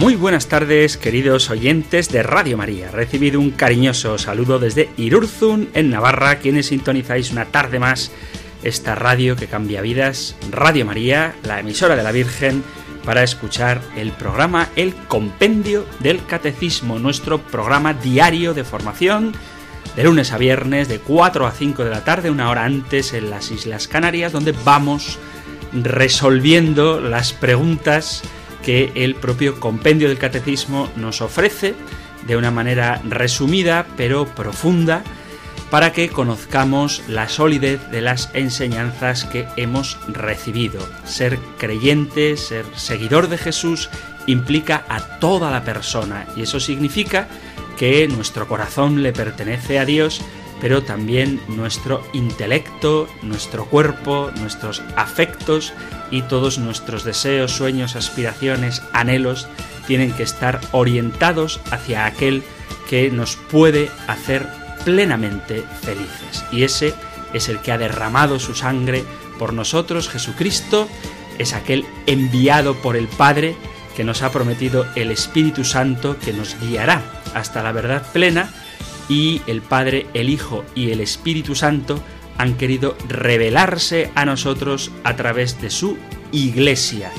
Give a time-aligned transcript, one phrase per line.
[0.00, 2.90] Muy buenas tardes, queridos oyentes de Radio María.
[2.90, 8.10] Recibido un cariñoso saludo desde Irurzun, en Navarra, quienes sintonizáis una tarde más
[8.62, 12.64] esta radio que cambia vidas, Radio María, la emisora de la Virgen,
[13.04, 19.34] para escuchar el programa El Compendio del Catecismo, nuestro programa diario de formación
[19.96, 23.28] de lunes a viernes de 4 a 5 de la tarde, una hora antes en
[23.28, 25.18] las Islas Canarias, donde vamos
[25.74, 28.22] resolviendo las preguntas
[28.62, 31.74] que el propio compendio del catecismo nos ofrece
[32.26, 35.02] de una manera resumida pero profunda
[35.70, 40.80] para que conozcamos la solidez de las enseñanzas que hemos recibido.
[41.04, 43.88] Ser creyente, ser seguidor de Jesús,
[44.26, 47.28] implica a toda la persona y eso significa
[47.78, 50.20] que nuestro corazón le pertenece a Dios,
[50.60, 55.72] pero también nuestro intelecto, nuestro cuerpo, nuestros afectos
[56.10, 59.48] y todos nuestros deseos, sueños, aspiraciones, anhelos
[59.86, 62.42] tienen que estar orientados hacia aquel
[62.88, 64.46] que nos puede hacer
[64.84, 66.44] plenamente felices.
[66.52, 66.94] Y ese
[67.32, 69.04] es el que ha derramado su sangre
[69.38, 70.88] por nosotros, Jesucristo,
[71.38, 73.56] es aquel enviado por el Padre
[73.96, 77.02] que nos ha prometido el Espíritu Santo que nos guiará
[77.34, 78.50] hasta la verdad plena
[79.10, 82.02] y el Padre, el Hijo y el Espíritu Santo
[82.38, 85.98] han querido revelarse a nosotros a través de su
[86.32, 87.10] iglesia.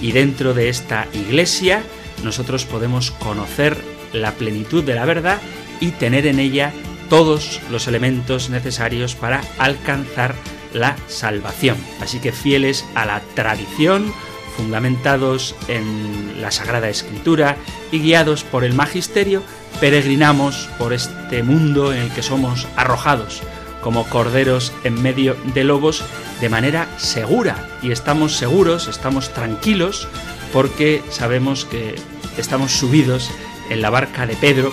[0.00, 1.82] Y dentro de esta iglesia
[2.24, 3.76] nosotros podemos conocer
[4.12, 5.38] la plenitud de la verdad
[5.80, 6.72] y tener en ella
[7.10, 10.34] todos los elementos necesarios para alcanzar
[10.72, 11.76] la salvación.
[12.00, 14.12] Así que fieles a la tradición,
[14.56, 17.56] fundamentados en la Sagrada Escritura
[17.90, 19.42] y guiados por el Magisterio,
[19.78, 23.42] peregrinamos por este mundo en el que somos arrojados
[23.82, 26.04] como corderos en medio de lobos
[26.40, 27.68] de manera segura.
[27.82, 30.08] Y estamos seguros, estamos tranquilos,
[30.52, 31.96] porque sabemos que
[32.36, 33.30] estamos subidos
[33.70, 34.72] en la barca de Pedro,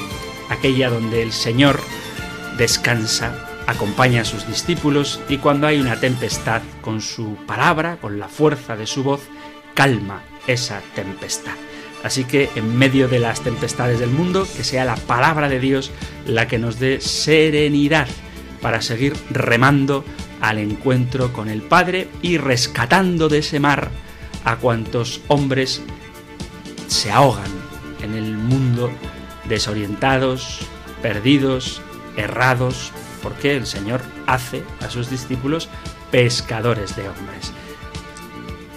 [0.50, 1.80] aquella donde el Señor
[2.58, 3.34] descansa,
[3.68, 8.76] acompaña a sus discípulos y cuando hay una tempestad, con su palabra, con la fuerza
[8.76, 9.22] de su voz,
[9.74, 11.67] calma esa tempestad.
[12.08, 15.92] Así que en medio de las tempestades del mundo, que sea la palabra de Dios
[16.26, 18.08] la que nos dé serenidad
[18.62, 20.06] para seguir remando
[20.40, 23.92] al encuentro con el Padre y rescatando de ese mar
[24.46, 25.82] a cuantos hombres
[26.88, 27.52] se ahogan
[28.02, 28.90] en el mundo
[29.50, 30.62] desorientados,
[31.02, 31.82] perdidos,
[32.16, 35.68] errados, porque el Señor hace a sus discípulos
[36.10, 37.52] pescadores de hombres.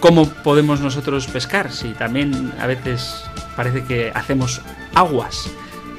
[0.01, 3.23] ¿Cómo podemos nosotros pescar si también a veces
[3.55, 4.61] parece que hacemos
[4.95, 5.47] aguas?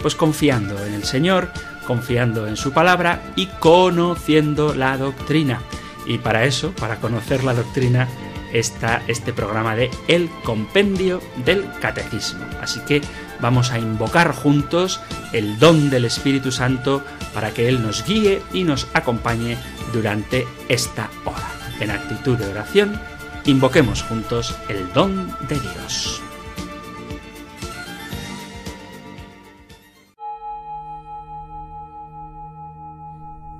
[0.02, 1.52] Pues confiando en el Señor,
[1.86, 5.60] confiando en su palabra y conociendo la doctrina.
[6.04, 8.08] Y para eso, para conocer la doctrina,
[8.52, 12.44] está este programa de El Compendio del Catecismo.
[12.60, 13.02] Así que
[13.40, 15.00] vamos a invocar juntos
[15.32, 19.56] el don del Espíritu Santo para que Él nos guíe y nos acompañe
[19.92, 21.48] durante esta hora.
[21.78, 23.00] En actitud de oración,
[23.46, 26.22] invoquemos juntos el don de Dios.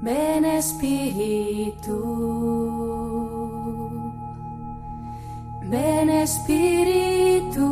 [0.01, 1.97] Ven Espíritu,
[5.63, 7.69] ven Espíritu,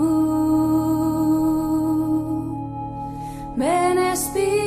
[3.56, 4.59] ven Espíritu.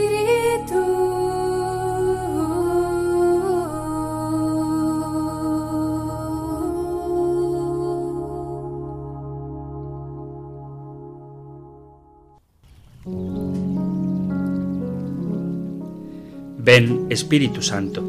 [16.63, 18.01] Ven, Espíritu Santo,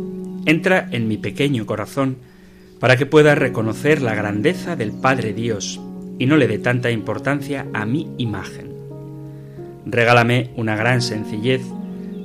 [0.47, 2.19] entra en mi pequeño corazón
[2.79, 5.81] para que pueda reconocer la grandeza del Padre Dios
[6.21, 8.73] y no le dé tanta importancia a mi imagen.
[9.87, 11.63] Regálame una gran sencillez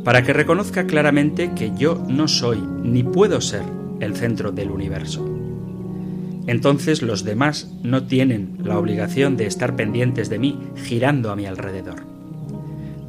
[0.03, 3.63] para que reconozca claramente que yo no soy ni puedo ser
[3.99, 5.27] el centro del universo.
[6.45, 11.47] Entonces los demás no tienen la obligación de estar pendientes de mí girando a mi
[11.47, 12.18] alrededor.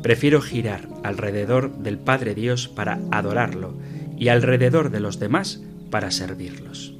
[0.03, 3.75] Prefiero girar alrededor del Padre Dios para adorarlo
[4.17, 6.95] y alrededor de los demás para servirlos.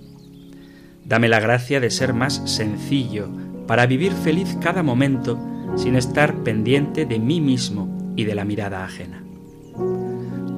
[1.05, 3.29] Dame la gracia de ser más sencillo
[3.67, 5.39] para vivir feliz cada momento
[5.77, 9.23] sin estar pendiente de mí mismo y de la mirada ajena.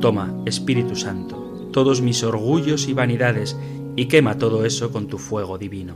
[0.01, 3.57] Toma, Espíritu Santo, todos mis orgullos y vanidades
[3.97, 5.95] y quema todo eso con tu fuego divino.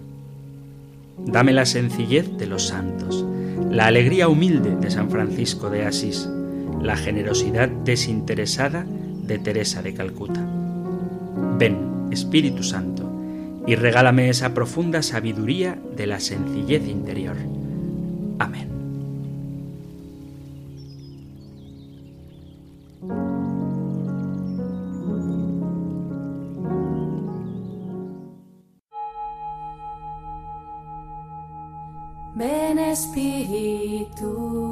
[1.19, 3.25] Dame la sencillez de los santos,
[3.71, 6.29] la alegría humilde de San Francisco de Asís,
[6.81, 10.45] la generosidad desinteresada de Teresa de Calcuta.
[11.59, 13.11] Ven, Espíritu Santo,
[13.67, 17.37] y regálame esa profunda sabiduría de la sencillez interior.
[18.39, 18.77] Amén.
[32.37, 34.66] Ven Espíritu,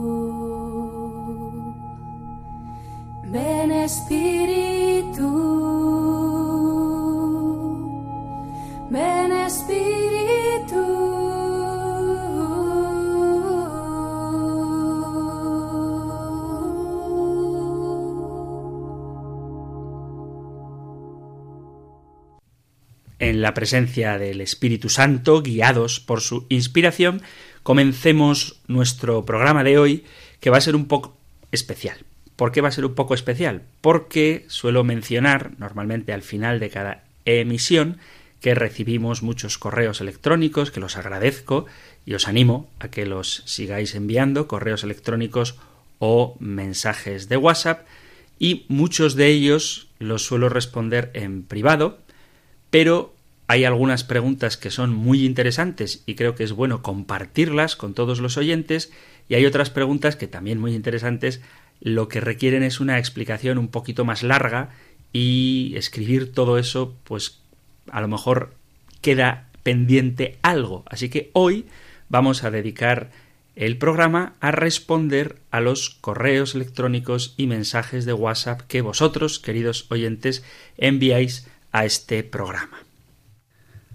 [23.18, 27.20] En la presencia del Espíritu Santo, guiados por su inspiración,
[27.62, 30.04] comencemos nuestro programa de hoy,
[30.40, 31.18] que va a ser un poco
[31.52, 31.98] especial.
[32.36, 33.62] ¿Por qué va a ser un poco especial?
[33.80, 37.98] Porque suelo mencionar normalmente al final de cada emisión
[38.40, 41.66] que recibimos muchos correos electrónicos, que los agradezco
[42.04, 45.56] y os animo a que los sigáis enviando, correos electrónicos
[45.98, 47.86] o mensajes de WhatsApp,
[48.38, 51.98] y muchos de ellos los suelo responder en privado,
[52.70, 53.14] pero
[53.46, 58.20] hay algunas preguntas que son muy interesantes y creo que es bueno compartirlas con todos
[58.20, 58.92] los oyentes
[59.28, 61.40] y hay otras preguntas que también muy interesantes
[61.84, 64.70] lo que requieren es una explicación un poquito más larga
[65.12, 67.42] y escribir todo eso pues
[67.92, 68.54] a lo mejor
[69.02, 70.84] queda pendiente algo.
[70.86, 71.66] Así que hoy
[72.08, 73.10] vamos a dedicar
[73.54, 79.86] el programa a responder a los correos electrónicos y mensajes de WhatsApp que vosotros queridos
[79.90, 80.42] oyentes
[80.78, 82.78] enviáis a este programa.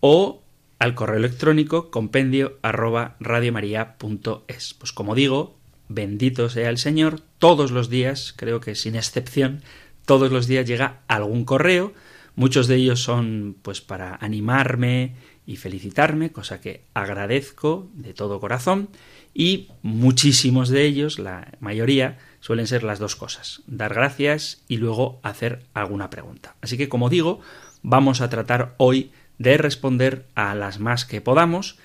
[0.00, 0.42] o
[0.78, 4.74] al correo electrónico compendio arroba radiomaria.es.
[4.74, 5.56] Pues como digo,
[5.88, 9.62] bendito sea el Señor, todos los días, creo que sin excepción,
[10.04, 11.94] todos los días llega algún correo,
[12.36, 15.14] muchos de ellos son pues para animarme
[15.46, 18.88] y felicitarme, cosa que agradezco de todo corazón,
[19.34, 25.20] y muchísimos de ellos, la mayoría, suelen ser las dos cosas, dar gracias y luego
[25.22, 26.54] hacer alguna pregunta.
[26.62, 27.40] Así que, como digo,
[27.82, 31.76] vamos a tratar hoy de responder a las más que podamos,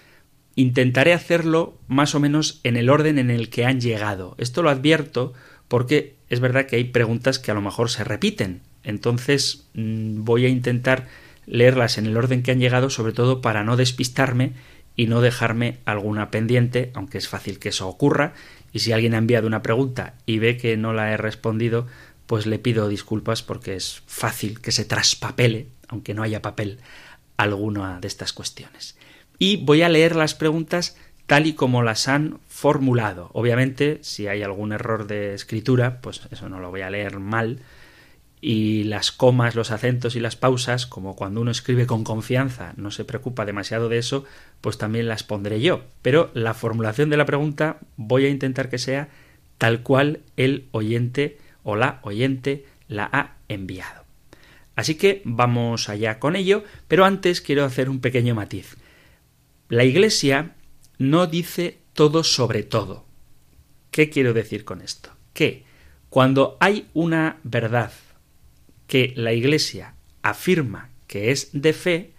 [0.55, 4.35] Intentaré hacerlo más o menos en el orden en el que han llegado.
[4.37, 5.33] Esto lo advierto
[5.67, 8.61] porque es verdad que hay preguntas que a lo mejor se repiten.
[8.83, 11.07] Entonces mm, voy a intentar
[11.45, 14.53] leerlas en el orden que han llegado, sobre todo para no despistarme
[14.95, 18.33] y no dejarme alguna pendiente, aunque es fácil que eso ocurra.
[18.73, 21.87] Y si alguien ha enviado una pregunta y ve que no la he respondido,
[22.27, 26.79] pues le pido disculpas porque es fácil que se traspapele, aunque no haya papel,
[27.37, 28.95] alguna de estas cuestiones
[29.41, 30.95] y voy a leer las preguntas
[31.25, 33.31] tal y como las han formulado.
[33.33, 37.57] Obviamente, si hay algún error de escritura, pues eso no lo voy a leer mal.
[38.43, 42.89] Y las comas, los acentos y las pausas, como cuando uno escribe con confianza, no
[42.89, 44.25] se preocupa demasiado de eso,
[44.61, 45.83] pues también las pondré yo.
[46.01, 49.09] Pero la formulación de la pregunta voy a intentar que sea
[49.59, 54.01] tal cual el oyente o la oyente la ha enviado.
[54.75, 58.77] Así que vamos allá con ello, pero antes quiero hacer un pequeño matiz.
[59.69, 60.55] La Iglesia
[60.97, 63.05] no dice todo sobre todo.
[63.91, 65.11] ¿Qué quiero decir con esto?
[65.33, 65.65] Que
[66.09, 67.91] cuando hay una verdad
[68.91, 72.11] que la Iglesia afirma que es de fe,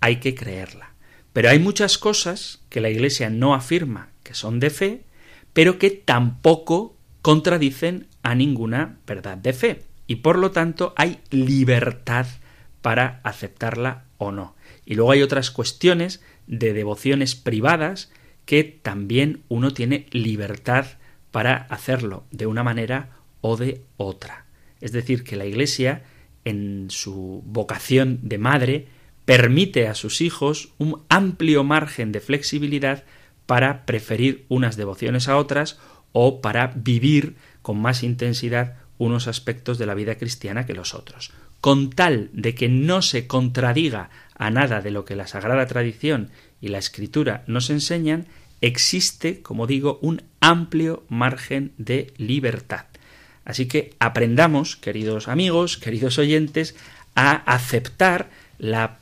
[0.00, 0.92] hay que creerla.
[1.32, 5.04] Pero hay muchas cosas que la Iglesia no afirma que son de fe,
[5.54, 9.82] pero que tampoco contradicen a ninguna verdad de fe.
[10.06, 12.26] Y por lo tanto hay libertad
[12.82, 14.56] para aceptarla o no.
[14.84, 18.12] Y luego hay otras cuestiones de devociones privadas
[18.44, 20.84] que también uno tiene libertad
[21.30, 23.08] para hacerlo de una manera
[23.40, 24.49] o de otra.
[24.80, 26.04] Es decir, que la Iglesia,
[26.44, 28.88] en su vocación de madre,
[29.24, 33.04] permite a sus hijos un amplio margen de flexibilidad
[33.46, 35.78] para preferir unas devociones a otras
[36.12, 41.32] o para vivir con más intensidad unos aspectos de la vida cristiana que los otros.
[41.60, 46.30] Con tal de que no se contradiga a nada de lo que la Sagrada Tradición
[46.60, 48.26] y la Escritura nos enseñan,
[48.60, 52.86] existe, como digo, un amplio margen de libertad.
[53.50, 56.76] Así que aprendamos, queridos amigos, queridos oyentes,
[57.16, 58.98] a aceptar la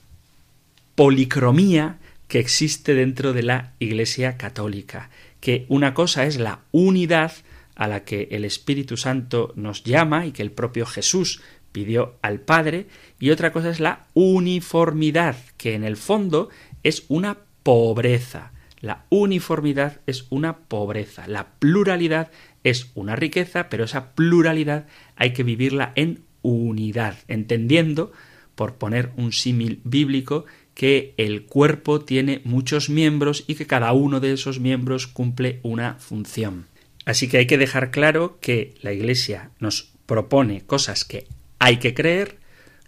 [0.95, 7.33] policromía que existe dentro de la Iglesia católica, que una cosa es la unidad
[7.77, 12.41] a la que el Espíritu Santo nos llama y que el propio Jesús pidió al
[12.41, 12.87] Padre,
[13.21, 16.49] y otra cosa es la uniformidad, que en el fondo
[16.83, 18.53] es una pobreza.
[18.81, 21.27] La uniformidad es una pobreza.
[21.27, 22.31] La pluralidad
[22.65, 24.87] es una riqueza, pero esa pluralidad
[25.17, 28.13] hay que vivirla en unidad, entendiendo,
[28.55, 34.21] por poner un símil bíblico, que el cuerpo tiene muchos miembros y que cada uno
[34.21, 36.67] de esos miembros cumple una función.
[37.05, 41.27] Así que hay que dejar claro que la Iglesia nos propone cosas que
[41.59, 42.39] hay que creer,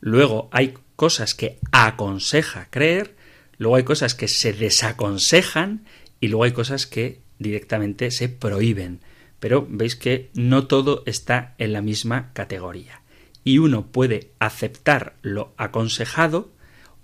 [0.01, 3.17] luego hay cosas que aconseja creer,
[3.59, 5.85] luego hay cosas que se desaconsejan
[6.21, 9.01] y luego hay cosas que directamente se prohíben.
[9.41, 13.03] Pero veis que no todo está en la misma categoría.
[13.43, 16.53] Y uno puede aceptar lo aconsejado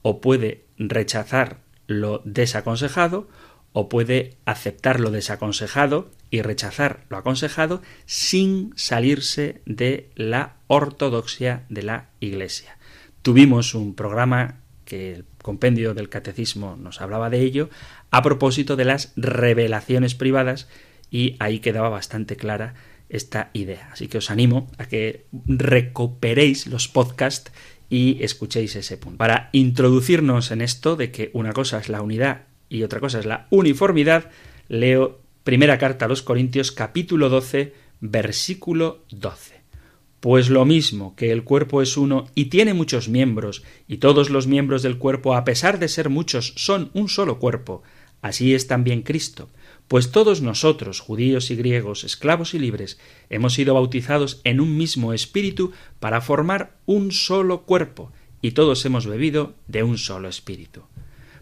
[0.02, 3.28] o puede rechazar lo desaconsejado
[3.72, 11.82] o puede aceptar lo desaconsejado y rechazar lo aconsejado sin salirse de la ortodoxia de
[11.82, 12.78] la Iglesia.
[13.22, 17.68] Tuvimos un programa que el compendio del catecismo nos hablaba de ello
[18.10, 20.68] a propósito de las revelaciones privadas
[21.16, 22.74] y ahí quedaba bastante clara
[23.08, 23.88] esta idea.
[23.90, 27.52] Así que os animo a que recuperéis los podcasts
[27.88, 29.16] y escuchéis ese punto.
[29.16, 33.24] Para introducirnos en esto de que una cosa es la unidad y otra cosa es
[33.24, 34.30] la uniformidad,
[34.68, 39.54] leo primera carta a los Corintios capítulo 12 versículo 12.
[40.20, 44.46] Pues lo mismo que el cuerpo es uno y tiene muchos miembros, y todos los
[44.46, 47.82] miembros del cuerpo, a pesar de ser muchos, son un solo cuerpo,
[48.20, 49.48] así es también Cristo.
[49.88, 52.98] Pues todos nosotros, judíos y griegos, esclavos y libres,
[53.30, 58.10] hemos sido bautizados en un mismo espíritu para formar un solo cuerpo,
[58.42, 60.82] y todos hemos bebido de un solo espíritu.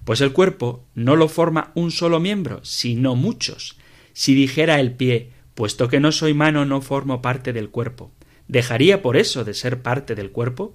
[0.04, 3.78] Pues el cuerpo no lo forma un solo miembro, sino muchos.
[4.12, 8.12] Si dijera el pie, puesto que no soy mano, no formo parte del cuerpo,
[8.46, 10.74] ¿dejaría por eso de ser parte del cuerpo?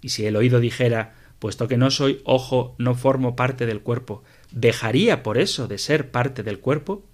[0.00, 4.22] Y si el oído dijera, puesto que no soy ojo, no formo parte del cuerpo,
[4.50, 7.04] ¿dejaría por eso de ser parte del cuerpo?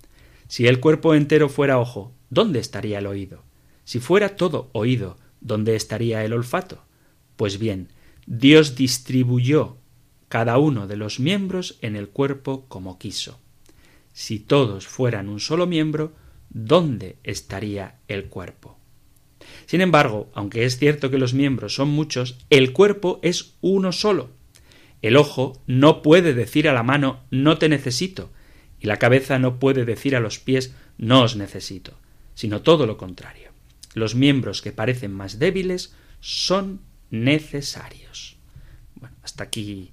[0.49, 3.43] Si el cuerpo entero fuera ojo, ¿dónde estaría el oído?
[3.85, 6.83] Si fuera todo oído, ¿dónde estaría el olfato?
[7.37, 7.88] Pues bien,
[8.26, 9.76] Dios distribuyó
[10.29, 13.38] cada uno de los miembros en el cuerpo como quiso.
[14.12, 16.12] Si todos fueran un solo miembro,
[16.50, 18.79] ¿dónde estaría el cuerpo?
[19.67, 24.31] Sin embargo, aunque es cierto que los miembros son muchos, el cuerpo es uno solo.
[25.03, 28.31] El ojo no puede decir a la mano no te necesito,
[28.80, 31.95] y la cabeza no puede decir a los pies no os necesito,
[32.35, 33.50] sino todo lo contrario.
[33.95, 36.80] Los miembros que parecen más débiles son
[37.11, 38.37] necesarios.
[38.95, 39.92] Bueno, hasta aquí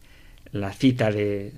[0.52, 1.54] la cita de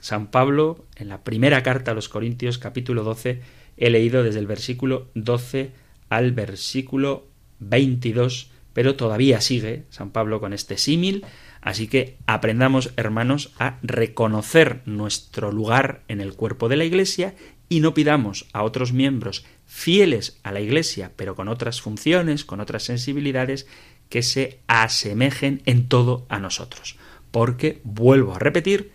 [0.00, 3.40] San Pablo en la primera carta a los Corintios capítulo 12
[3.76, 5.72] he leído desde el versículo 12
[6.08, 7.26] al versículo
[7.60, 11.24] 22, pero todavía sigue San Pablo con este símil
[11.64, 17.34] Así que aprendamos, hermanos, a reconocer nuestro lugar en el cuerpo de la Iglesia
[17.70, 22.60] y no pidamos a otros miembros fieles a la Iglesia, pero con otras funciones, con
[22.60, 23.66] otras sensibilidades,
[24.10, 26.96] que se asemejen en todo a nosotros.
[27.30, 28.92] Porque, vuelvo a repetir,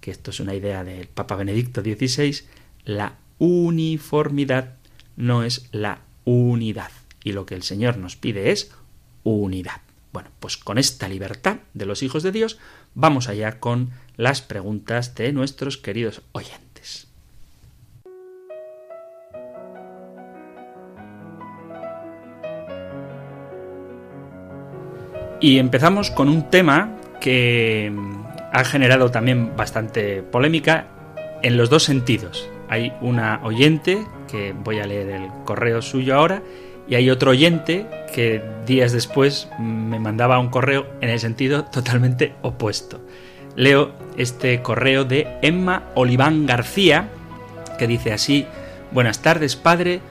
[0.00, 2.44] que esto es una idea del Papa Benedicto XVI,
[2.84, 4.76] la uniformidad
[5.16, 6.92] no es la unidad.
[7.24, 8.70] Y lo que el Señor nos pide es
[9.24, 9.81] unidad.
[10.12, 12.58] Bueno, pues con esta libertad de los hijos de Dios,
[12.94, 17.08] vamos allá con las preguntas de nuestros queridos oyentes.
[25.40, 27.92] Y empezamos con un tema que
[28.52, 30.86] ha generado también bastante polémica
[31.42, 32.48] en los dos sentidos.
[32.68, 36.42] Hay una oyente, que voy a leer el correo suyo ahora,
[36.92, 42.34] y hay otro oyente que días después me mandaba un correo en el sentido totalmente
[42.42, 43.00] opuesto.
[43.56, 47.08] Leo este correo de Emma Oliván García,
[47.78, 48.46] que dice así,
[48.90, 50.02] Buenas tardes, padre.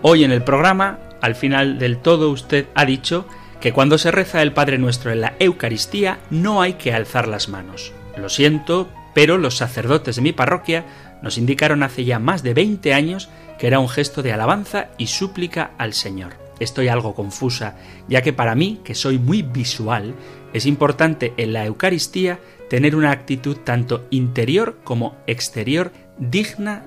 [0.00, 3.26] Hoy en el programa, al final del todo, usted ha dicho
[3.60, 7.50] que cuando se reza el Padre Nuestro en la Eucaristía no hay que alzar las
[7.50, 7.92] manos.
[8.16, 10.86] Lo siento, pero los sacerdotes de mi parroquia
[11.22, 15.08] nos indicaron hace ya más de 20 años que era un gesto de alabanza y
[15.08, 16.34] súplica al Señor.
[16.60, 17.76] Estoy algo confusa,
[18.08, 20.14] ya que para mí, que soy muy visual,
[20.52, 26.84] es importante en la Eucaristía tener una actitud tanto interior como exterior digna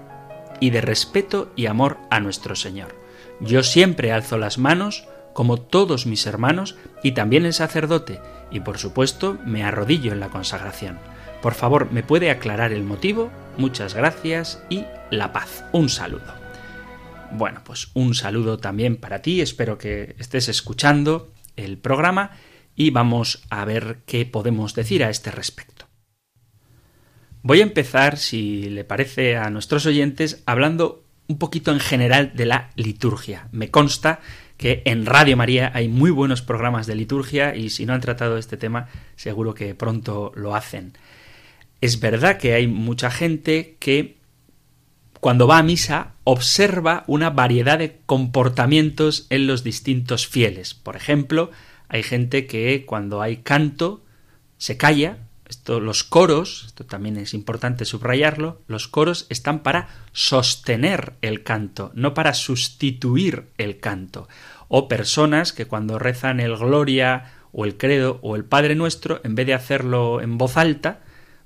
[0.59, 2.95] y de respeto y amor a nuestro Señor.
[3.39, 8.19] Yo siempre alzo las manos como todos mis hermanos y también el sacerdote,
[8.51, 10.99] y por supuesto me arrodillo en la consagración.
[11.43, 13.29] Por favor, ¿me puede aclarar el motivo?
[13.57, 15.65] Muchas gracias y la paz.
[15.73, 16.33] Un saludo.
[17.33, 22.31] Bueno, pues un saludo también para ti, espero que estés escuchando el programa
[22.77, 25.85] y vamos a ver qué podemos decir a este respecto.
[27.41, 32.45] Voy a empezar, si le parece a nuestros oyentes, hablando un poquito en general de
[32.45, 33.50] la liturgia.
[33.51, 34.21] Me consta
[34.55, 38.38] que en Radio María hay muy buenos programas de liturgia y si no han tratado
[38.38, 40.93] este tema seguro que pronto lo hacen.
[41.83, 44.15] Es verdad que hay mucha gente que
[45.19, 50.75] cuando va a misa observa una variedad de comportamientos en los distintos fieles.
[50.75, 51.51] Por ejemplo,
[51.89, 54.01] hay gente que cuando hay canto
[54.57, 55.27] se calla.
[55.45, 61.91] Esto, los coros, esto también es importante subrayarlo, los coros están para sostener el canto,
[61.95, 64.29] no para sustituir el canto.
[64.69, 69.35] O personas que cuando rezan el Gloria o el Credo o el Padre Nuestro, en
[69.35, 71.01] vez de hacerlo en voz alta,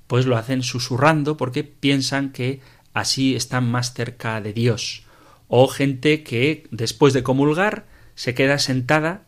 [0.07, 2.61] pues lo hacen susurrando porque piensan que
[2.93, 5.03] así están más cerca de Dios.
[5.47, 7.85] O gente que después de comulgar
[8.15, 9.25] se queda sentada,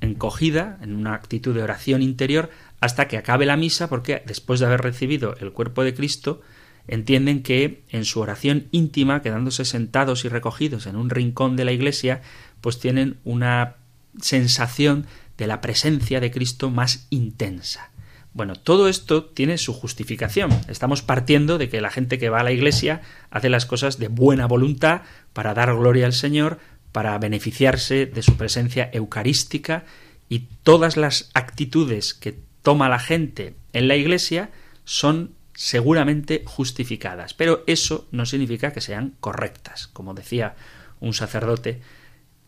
[0.00, 4.66] encogida, en una actitud de oración interior, hasta que acabe la misa, porque después de
[4.66, 6.42] haber recibido el cuerpo de Cristo,
[6.88, 11.72] entienden que en su oración íntima, quedándose sentados y recogidos en un rincón de la
[11.72, 12.22] iglesia,
[12.60, 13.76] pues tienen una
[14.20, 15.06] sensación
[15.36, 17.90] de la presencia de Cristo más intensa.
[18.36, 20.50] Bueno, todo esto tiene su justificación.
[20.68, 23.00] Estamos partiendo de que la gente que va a la iglesia
[23.30, 25.00] hace las cosas de buena voluntad
[25.32, 26.58] para dar gloria al Señor,
[26.92, 29.86] para beneficiarse de su presencia eucarística
[30.28, 34.50] y todas las actitudes que toma la gente en la iglesia
[34.84, 37.32] son seguramente justificadas.
[37.32, 39.86] Pero eso no significa que sean correctas.
[39.86, 40.56] Como decía
[41.00, 41.80] un sacerdote,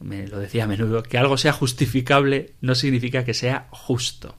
[0.00, 4.36] me lo decía a menudo, que algo sea justificable no significa que sea justo.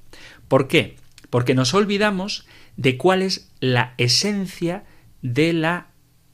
[0.47, 0.98] ¿Por qué?
[1.29, 2.45] Porque nos olvidamos
[2.77, 4.83] de cuál es la esencia
[5.21, 5.87] de la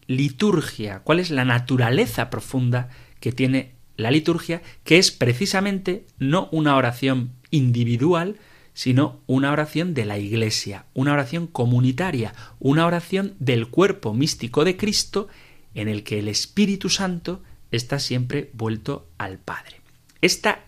[0.08, 6.76] liturgia, cuál es la naturaleza profunda que tiene la liturgia, que es precisamente no una
[6.76, 8.38] oración individual,
[8.74, 14.76] sino una oración de la Iglesia, una oración comunitaria, una oración del cuerpo místico de
[14.76, 15.30] Cristo
[15.74, 19.82] en el que el Espíritu Santo está siempre vuelto al Padre.
[20.22, 20.66] Esta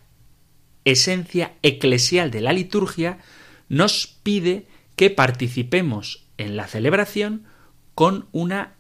[0.86, 3.20] esencia eclesial de la liturgia
[3.70, 7.44] nos pide que participemos en la celebración
[7.96, 8.76] con una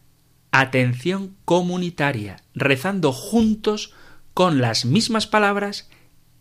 [0.51, 3.93] atención comunitaria, rezando juntos
[4.33, 5.89] con las mismas palabras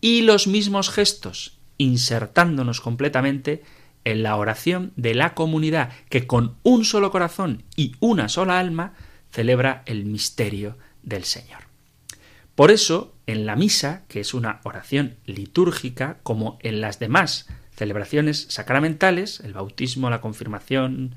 [0.01, 3.63] y los mismos gestos, insertándonos completamente
[4.05, 8.95] en la oración de la comunidad que con un solo corazón y una sola alma
[9.31, 11.63] celebra el misterio del Señor.
[12.55, 18.47] Por eso, en la misa, que es una oración litúrgica, como en las demás celebraciones
[18.49, 21.15] sacramentales, el bautismo, la confirmación,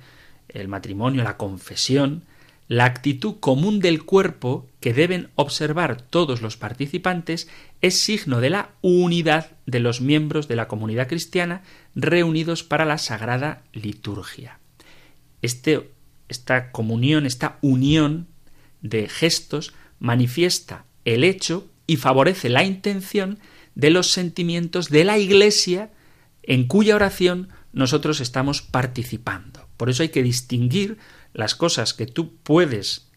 [0.49, 2.23] el matrimonio, la confesión,
[2.67, 7.47] la actitud común del cuerpo que deben observar todos los participantes
[7.81, 11.63] es signo de la unidad de los miembros de la comunidad cristiana
[11.95, 14.59] reunidos para la sagrada liturgia.
[15.41, 15.89] Este,
[16.27, 18.27] esta comunión, esta unión
[18.81, 23.39] de gestos manifiesta el hecho y favorece la intención
[23.73, 25.89] de los sentimientos de la Iglesia
[26.43, 29.67] en cuya oración nosotros estamos participando.
[29.77, 30.97] Por eso hay que distinguir
[31.33, 33.09] las cosas que tú puedes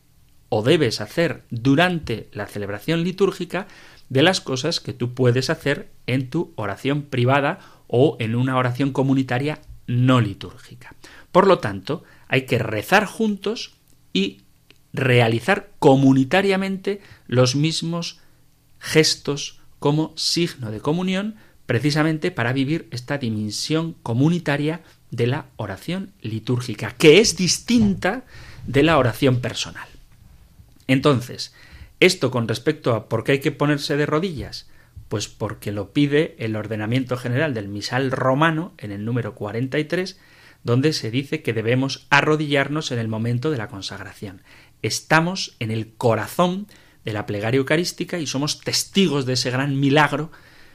[0.48, 3.66] o debes hacer durante la celebración litúrgica
[4.10, 8.92] de las cosas que tú puedes hacer en tu oración privada o en una oración
[8.92, 10.94] comunitaria no litúrgica.
[11.32, 13.72] Por lo tanto, hay que rezar juntos
[14.12, 14.42] y
[14.92, 18.20] realizar comunitariamente los mismos
[18.78, 21.36] gestos como signo de comunión
[21.72, 28.24] precisamente para vivir esta dimensión comunitaria de la oración litúrgica, que es distinta
[28.66, 29.88] de la oración personal.
[30.86, 31.54] Entonces,
[31.98, 34.68] esto con respecto a por qué hay que ponerse de rodillas,
[35.08, 40.20] pues porque lo pide el ordenamiento general del misal romano en el número 43,
[40.64, 44.42] donde se dice que debemos arrodillarnos en el momento de la consagración.
[44.82, 46.66] Estamos en el corazón
[47.06, 50.30] de la plegaria eucarística y somos testigos de ese gran milagro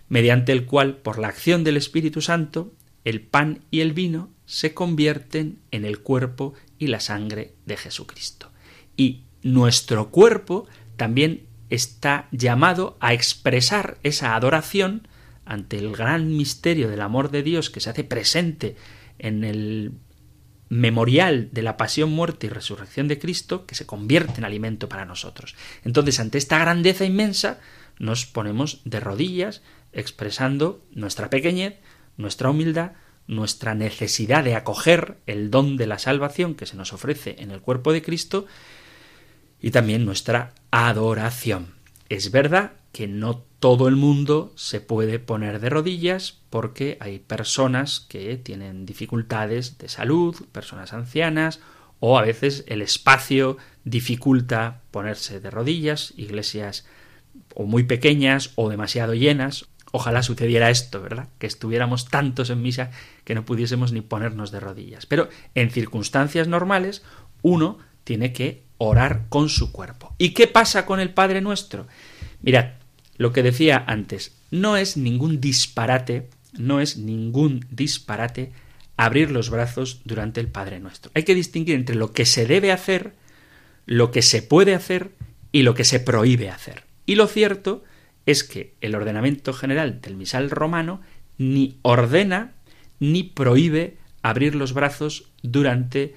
[0.09, 4.73] mediante el cual, por la acción del Espíritu Santo, el pan y el vino se
[4.73, 8.51] convierten en el cuerpo y la sangre de Jesucristo.
[8.95, 15.07] Y nuestro cuerpo también está llamado a expresar esa adoración
[15.45, 18.75] ante el gran misterio del amor de Dios que se hace presente
[19.19, 19.93] en el
[20.69, 25.05] memorial de la pasión, muerte y resurrección de Cristo que se convierte en alimento para
[25.05, 25.55] nosotros.
[25.85, 27.59] Entonces, ante esta grandeza inmensa,
[27.99, 29.61] nos ponemos de rodillas
[29.93, 31.75] expresando nuestra pequeñez,
[32.17, 32.93] nuestra humildad,
[33.27, 37.61] nuestra necesidad de acoger el don de la salvación que se nos ofrece en el
[37.61, 38.45] cuerpo de Cristo
[39.61, 41.75] y también nuestra adoración.
[42.09, 47.99] Es verdad que no todo el mundo se puede poner de rodillas porque hay personas
[47.99, 51.59] que tienen dificultades de salud, personas ancianas,
[51.99, 56.85] o a veces el espacio dificulta ponerse de rodillas, iglesias
[57.55, 59.65] o muy pequeñas o demasiado llenas.
[59.97, 61.27] Ojalá sucediera esto, ¿verdad?
[61.39, 62.91] Que estuviéramos tantos en misa
[63.23, 65.07] que no pudiésemos ni ponernos de rodillas.
[65.07, 67.01] Pero en circunstancias normales
[67.41, 70.13] uno tiene que orar con su cuerpo.
[70.19, 71.87] ¿Y qué pasa con el Padre nuestro?
[72.43, 72.73] Mirad,
[73.15, 78.51] lo que decía antes, no es ningún disparate, no es ningún disparate
[78.97, 81.11] abrir los brazos durante el Padre Nuestro.
[81.15, 83.15] Hay que distinguir entre lo que se debe hacer,
[83.87, 85.09] lo que se puede hacer
[85.51, 86.83] y lo que se prohíbe hacer.
[87.07, 87.83] Y lo cierto
[88.27, 91.01] es que el ordenamiento general del misal romano
[91.37, 92.53] ni ordena
[92.99, 96.13] ni prohíbe abrir los brazos durante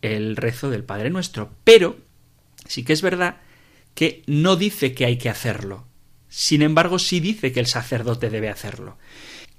[0.00, 1.52] el rezo del Padre Nuestro.
[1.62, 1.98] Pero
[2.64, 3.36] sí que es verdad
[3.94, 5.86] que no dice que hay que hacerlo.
[6.28, 8.96] Sin embargo, sí dice que el sacerdote debe hacerlo.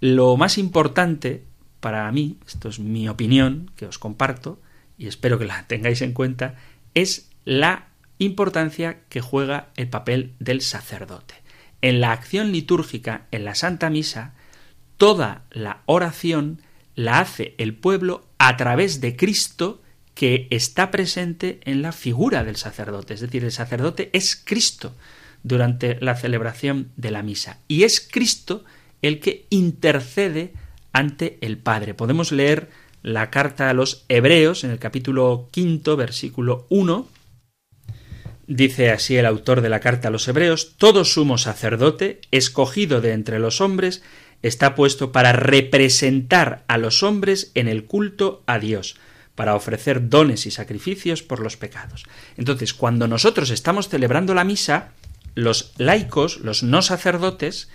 [0.02, 1.44] Lo más importante
[1.82, 4.60] para mí, esto es mi opinión que os comparto
[4.98, 6.56] y espero que la tengáis en cuenta,
[6.96, 11.45] es la importancia que juega el papel del sacerdote.
[11.86, 14.34] En la acción litúrgica, en la Santa Misa,
[14.98, 16.64] toda la oración
[16.96, 19.84] la hace el pueblo a través de Cristo
[20.16, 23.14] que está presente en la figura del sacerdote.
[23.14, 24.96] Es decir, el sacerdote es Cristo
[25.44, 27.60] durante la celebración de la misa.
[27.68, 28.66] Y es Cristo
[29.04, 30.54] el que intercede
[30.92, 31.94] ante el Padre.
[31.94, 32.72] Podemos leer
[33.04, 37.08] la carta a los Hebreos en el capítulo quinto, versículo 1.
[38.48, 43.14] Dice así el autor de la carta a los Hebreos, todo sumo sacerdote, escogido de
[43.14, 44.04] entre los hombres,
[44.44, 48.98] está puesto para representar a los hombres en el culto a Dios,
[49.34, 52.06] para ofrecer dones y sacrificios por los pecados.
[52.38, 54.92] Entonces, cuando nosotros estamos celebrando la misa,
[55.34, 57.70] los laicos, los no sacerdotes,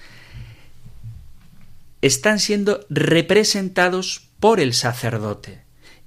[2.01, 5.63] están siendo representados por el sacerdote.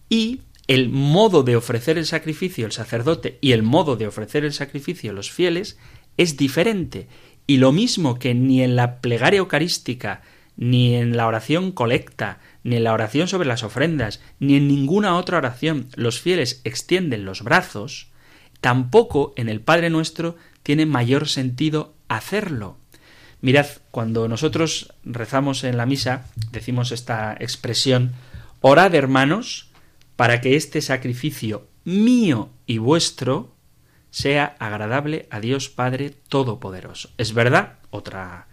[0.09, 4.53] Y el modo de ofrecer el sacrificio el sacerdote y el modo de ofrecer el
[4.53, 5.77] sacrificio los fieles
[6.17, 7.07] es diferente.
[7.45, 10.21] Y lo mismo que ni en la plegaria eucarística,
[10.55, 15.17] ni en la oración colecta, ni en la oración sobre las ofrendas, ni en ninguna
[15.17, 18.07] otra oración los fieles extienden los brazos,
[18.61, 22.77] tampoco en el Padre nuestro tiene mayor sentido hacerlo.
[23.41, 28.13] Mirad, cuando nosotros rezamos en la misa, decimos esta expresión,
[28.61, 29.72] orad hermanos,
[30.15, 33.55] para que este sacrificio mío y vuestro
[34.11, 37.09] sea agradable a Dios Padre Todopoderoso.
[37.17, 38.47] Es verdad, otra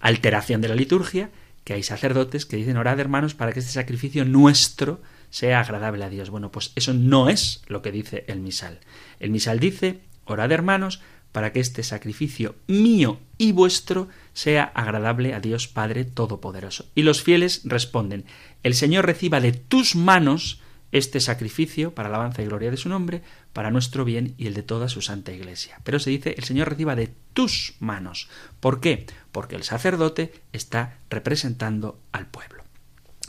[0.00, 1.30] alteración de la liturgia,
[1.62, 5.00] que hay sacerdotes que dicen orad hermanos para que este sacrificio nuestro
[5.30, 6.30] sea agradable a Dios.
[6.30, 8.80] Bueno, pues eso no es lo que dice el misal.
[9.18, 11.00] El misal dice orad hermanos
[11.32, 16.86] para que este sacrificio mío y vuestro sea agradable a Dios Padre Todopoderoso.
[16.94, 18.24] Y los fieles responden,
[18.62, 20.60] el Señor reciba de tus manos
[20.94, 23.20] este sacrificio para alabanza y gloria de su nombre,
[23.52, 25.80] para nuestro bien y el de toda su santa iglesia.
[25.82, 28.28] Pero se dice, el Señor reciba de tus manos.
[28.60, 29.06] ¿Por qué?
[29.32, 32.62] Porque el sacerdote está representando al pueblo.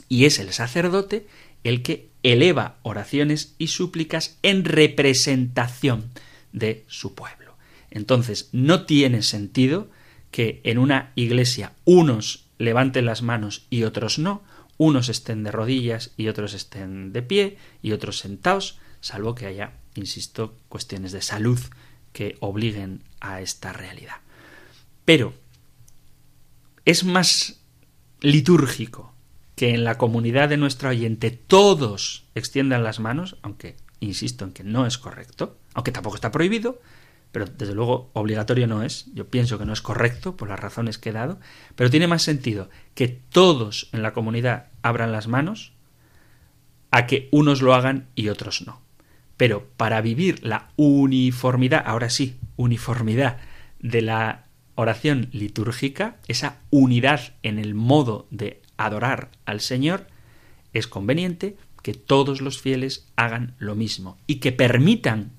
[0.08, 1.26] Y es el sacerdote
[1.64, 6.10] el que eleva oraciones y súplicas en representación
[6.52, 7.56] de su pueblo.
[7.90, 9.90] Entonces, no tiene sentido
[10.30, 14.44] que en una iglesia unos levanten las manos y otros no,
[14.78, 19.74] unos estén de rodillas y otros estén de pie y otros sentados, salvo que haya,
[19.94, 21.60] insisto, cuestiones de salud
[22.12, 24.16] que obliguen a esta realidad.
[25.04, 25.34] Pero
[26.84, 27.60] es más
[28.20, 29.14] litúrgico
[29.54, 34.64] que en la comunidad de nuestra oyente todos extiendan las manos, aunque insisto en que
[34.64, 36.80] no es correcto, aunque tampoco está prohibido,
[37.36, 40.96] pero desde luego obligatorio no es, yo pienso que no es correcto por las razones
[40.96, 41.38] que he dado,
[41.74, 45.74] pero tiene más sentido que todos en la comunidad abran las manos
[46.90, 48.80] a que unos lo hagan y otros no.
[49.36, 53.36] Pero para vivir la uniformidad, ahora sí, uniformidad
[53.80, 60.06] de la oración litúrgica, esa unidad en el modo de adorar al Señor,
[60.72, 65.35] es conveniente que todos los fieles hagan lo mismo y que permitan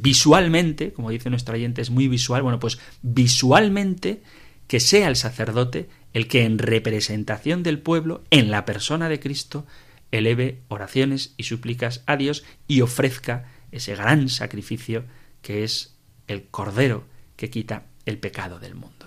[0.00, 4.22] visualmente, como dice nuestro oyente, es muy visual, bueno, pues visualmente
[4.66, 9.66] que sea el sacerdote el que en representación del pueblo, en la persona de Cristo,
[10.10, 15.04] eleve oraciones y súplicas a Dios y ofrezca ese gran sacrificio
[15.42, 17.04] que es el Cordero
[17.36, 19.06] que quita el pecado del mundo.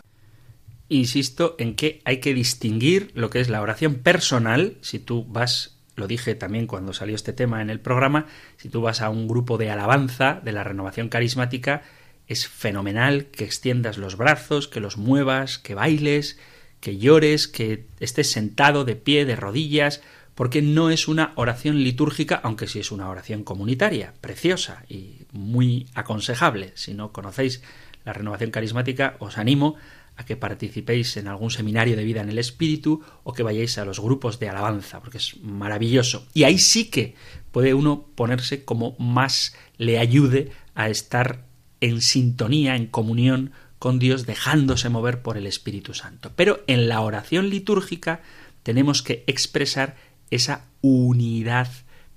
[0.90, 5.78] Insisto en que hay que distinguir lo que es la oración personal, si tú vas,
[5.96, 8.28] lo dije también cuando salió este tema en el programa,
[8.62, 11.82] si tú vas a un grupo de alabanza de la renovación carismática,
[12.28, 16.38] es fenomenal que extiendas los brazos, que los muevas, que bailes,
[16.80, 20.04] que llores, que estés sentado de pie, de rodillas,
[20.36, 25.88] porque no es una oración litúrgica, aunque sí es una oración comunitaria, preciosa y muy
[25.96, 26.72] aconsejable.
[26.76, 27.64] Si no conocéis
[28.06, 29.76] la renovación carismática, os animo
[30.18, 33.86] a que participéis en algún seminario de vida en el Espíritu o que vayáis a
[33.86, 36.28] los grupos de alabanza, porque es maravilloso.
[36.34, 37.16] Y ahí sí que
[37.52, 41.46] puede uno ponerse como más le ayude a estar
[41.80, 46.32] en sintonía, en comunión con Dios, dejándose mover por el Espíritu Santo.
[46.36, 48.22] Pero en la oración litúrgica
[48.64, 49.96] tenemos que expresar
[50.30, 51.68] esa unidad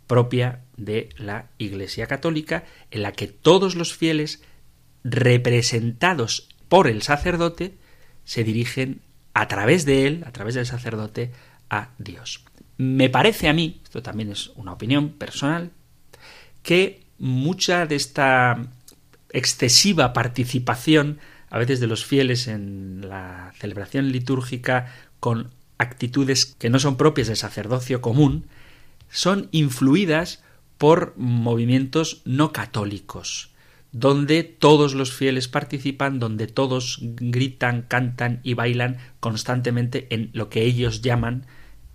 [0.06, 4.42] propia de la Iglesia Católica, en la que todos los fieles,
[5.02, 7.74] representados por el sacerdote,
[8.24, 9.00] se dirigen
[9.32, 11.32] a través de él, a través del sacerdote,
[11.70, 12.44] a Dios.
[12.76, 15.70] Me parece a mí, esto también es una opinión personal,
[16.62, 18.66] que mucha de esta
[19.30, 21.18] excesiva participación
[21.50, 27.28] a veces de los fieles en la celebración litúrgica con actitudes que no son propias
[27.28, 28.46] del sacerdocio común,
[29.08, 30.42] son influidas
[30.78, 33.50] por movimientos no católicos,
[33.92, 40.62] donde todos los fieles participan, donde todos gritan, cantan y bailan constantemente en lo que
[40.62, 41.46] ellos llaman,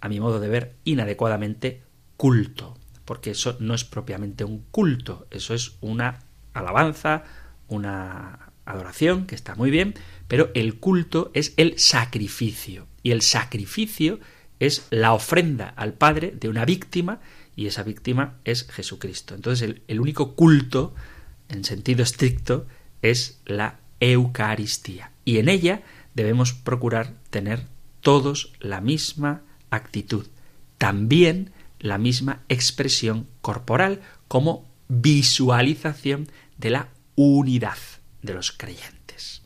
[0.01, 1.83] a mi modo de ver, inadecuadamente
[2.17, 6.19] culto, porque eso no es propiamente un culto, eso es una
[6.53, 7.23] alabanza,
[7.67, 9.95] una adoración, que está muy bien,
[10.27, 14.19] pero el culto es el sacrificio, y el sacrificio
[14.59, 17.19] es la ofrenda al Padre de una víctima,
[17.55, 19.35] y esa víctima es Jesucristo.
[19.35, 20.93] Entonces el, el único culto
[21.49, 22.67] en sentido estricto,
[23.01, 25.11] es la Eucaristía.
[25.25, 25.81] Y en ella
[26.13, 27.65] debemos procurar tener
[28.01, 30.27] todos la misma actitud,
[30.77, 36.27] también la misma expresión corporal como visualización
[36.57, 37.77] de la unidad
[38.21, 39.43] de los creyentes.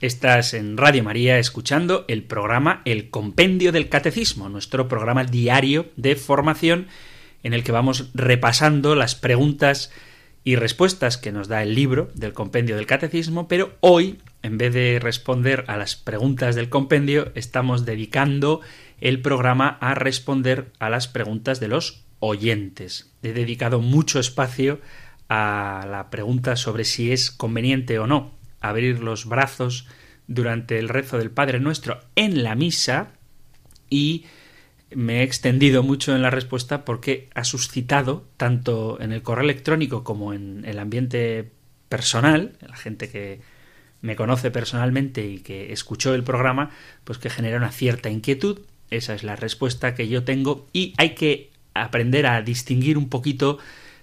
[0.00, 6.14] Estás en Radio María escuchando el programa El Compendio del Catecismo, nuestro programa diario de
[6.14, 6.86] formación
[7.42, 9.90] en el que vamos repasando las preguntas
[10.44, 14.72] y respuestas que nos da el libro del Compendio del Catecismo, pero hoy, en vez
[14.72, 18.60] de responder a las preguntas del compendio, estamos dedicando
[19.00, 23.12] el programa a responder a las preguntas de los oyentes.
[23.24, 24.80] He dedicado mucho espacio
[25.28, 29.86] a la pregunta sobre si es conveniente o no abrir los brazos
[30.26, 33.12] durante el rezo del Padre Nuestro en la misa
[33.90, 34.26] y
[34.90, 40.04] me he extendido mucho en la respuesta porque ha suscitado, tanto en el correo electrónico
[40.04, 41.50] como en el ambiente
[41.88, 43.40] personal, la gente que
[44.00, 46.70] me conoce personalmente y que escuchó el programa,
[47.04, 48.60] pues que genera una cierta inquietud.
[48.90, 53.58] Esa es la respuesta que yo tengo y hay que aprender a distinguir un poquito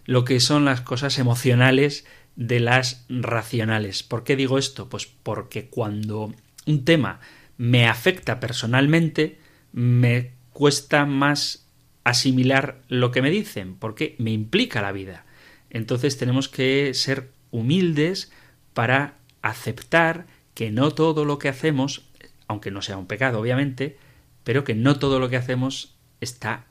[0.06, 4.04] lo que son las cosas emocionales de las racionales.
[4.04, 4.89] ¿Por qué digo esto?
[4.89, 6.34] Pues porque cuando
[6.65, 7.19] un tema
[7.58, 9.39] me afecta personalmente,
[9.71, 11.67] me cuesta más
[12.04, 15.26] asimilar lo que me dicen, porque me implica la vida.
[15.69, 18.32] Entonces tenemos que ser humildes
[18.74, 22.08] para aceptar que no todo lo que hacemos,
[22.48, 23.98] aunque no sea un pecado, obviamente,
[24.43, 26.67] pero que no todo lo que hacemos está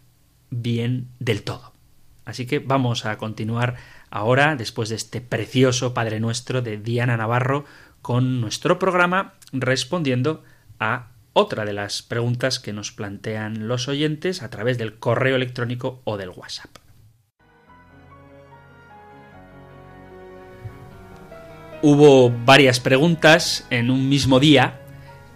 [0.50, 1.72] bien del todo.
[2.24, 3.76] Así que vamos a continuar
[4.14, 7.64] ahora, después de este precioso Padre Nuestro de Diana Navarro,
[8.00, 10.44] con nuestro programa respondiendo
[10.78, 16.00] a otra de las preguntas que nos plantean los oyentes a través del correo electrónico
[16.04, 16.70] o del WhatsApp.
[21.82, 24.80] Hubo varias preguntas en un mismo día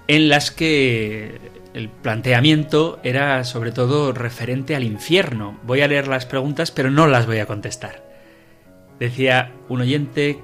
[0.06, 1.40] en las que
[1.74, 5.58] el planteamiento era sobre todo referente al infierno.
[5.64, 8.07] Voy a leer las preguntas pero no las voy a contestar.
[8.98, 10.42] Decía un oyente,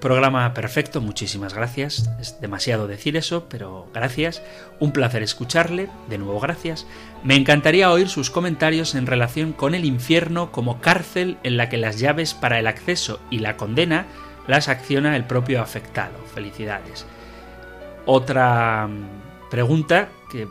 [0.00, 2.08] programa perfecto, muchísimas gracias.
[2.20, 4.42] Es demasiado decir eso, pero gracias.
[4.78, 6.86] Un placer escucharle, de nuevo gracias.
[7.24, 11.76] Me encantaría oír sus comentarios en relación con el infierno como cárcel en la que
[11.76, 14.06] las llaves para el acceso y la condena
[14.46, 16.14] las acciona el propio afectado.
[16.34, 17.04] Felicidades.
[18.04, 20.46] Otra mm, pregunta que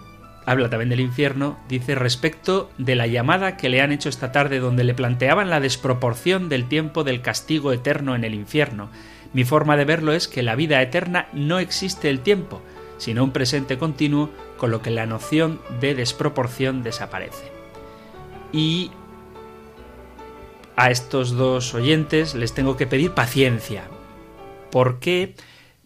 [0.45, 4.59] habla también del infierno, dice respecto de la llamada que le han hecho esta tarde
[4.59, 8.89] donde le planteaban la desproporción del tiempo del castigo eterno en el infierno.
[9.33, 12.61] Mi forma de verlo es que la vida eterna no existe el tiempo,
[12.97, 17.51] sino un presente continuo, con lo que la noción de desproporción desaparece.
[18.53, 18.91] Y
[20.77, 23.83] a estos dos oyentes les tengo que pedir paciencia,
[24.71, 25.35] porque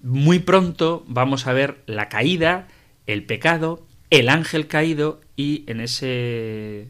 [0.03, 2.67] muy pronto vamos a ver la caída,
[3.07, 6.87] el pecado el ángel caído y en ese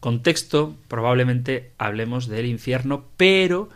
[0.00, 3.68] contexto probablemente hablemos del infierno, pero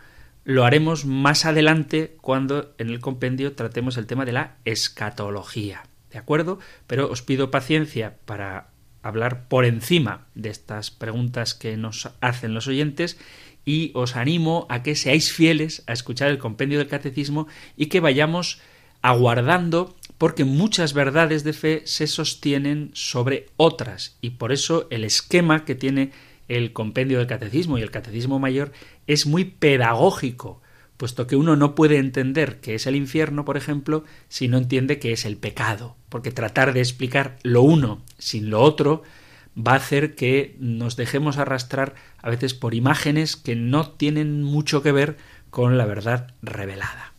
[0.44, 5.84] lo haremos más adelante cuando en el compendio tratemos el tema de la escatología.
[6.10, 6.58] ¿De acuerdo?
[6.86, 8.68] Pero os pido paciencia para
[9.02, 13.18] hablar por encima de estas preguntas que nos hacen los oyentes
[13.64, 18.00] y os animo a que seáis fieles a escuchar el compendio del catecismo y que
[18.00, 18.60] vayamos
[19.02, 25.64] aguardando porque muchas verdades de fe se sostienen sobre otras y por eso el esquema
[25.64, 26.12] que tiene
[26.46, 28.70] el compendio del catecismo y el catecismo mayor
[29.06, 30.60] es muy pedagógico,
[30.98, 34.98] puesto que uno no puede entender qué es el infierno, por ejemplo, si no entiende
[34.98, 39.02] qué es el pecado, porque tratar de explicar lo uno sin lo otro
[39.56, 44.82] va a hacer que nos dejemos arrastrar a veces por imágenes que no tienen mucho
[44.82, 45.16] que ver
[45.48, 47.09] con la verdad revelada.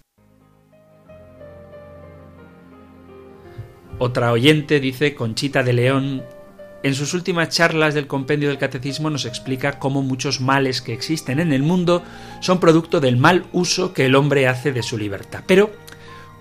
[4.03, 6.23] Otra oyente dice, Conchita de León,
[6.81, 11.39] en sus últimas charlas del compendio del catecismo nos explica cómo muchos males que existen
[11.39, 12.01] en el mundo
[12.39, 15.43] son producto del mal uso que el hombre hace de su libertad.
[15.45, 15.69] Pero,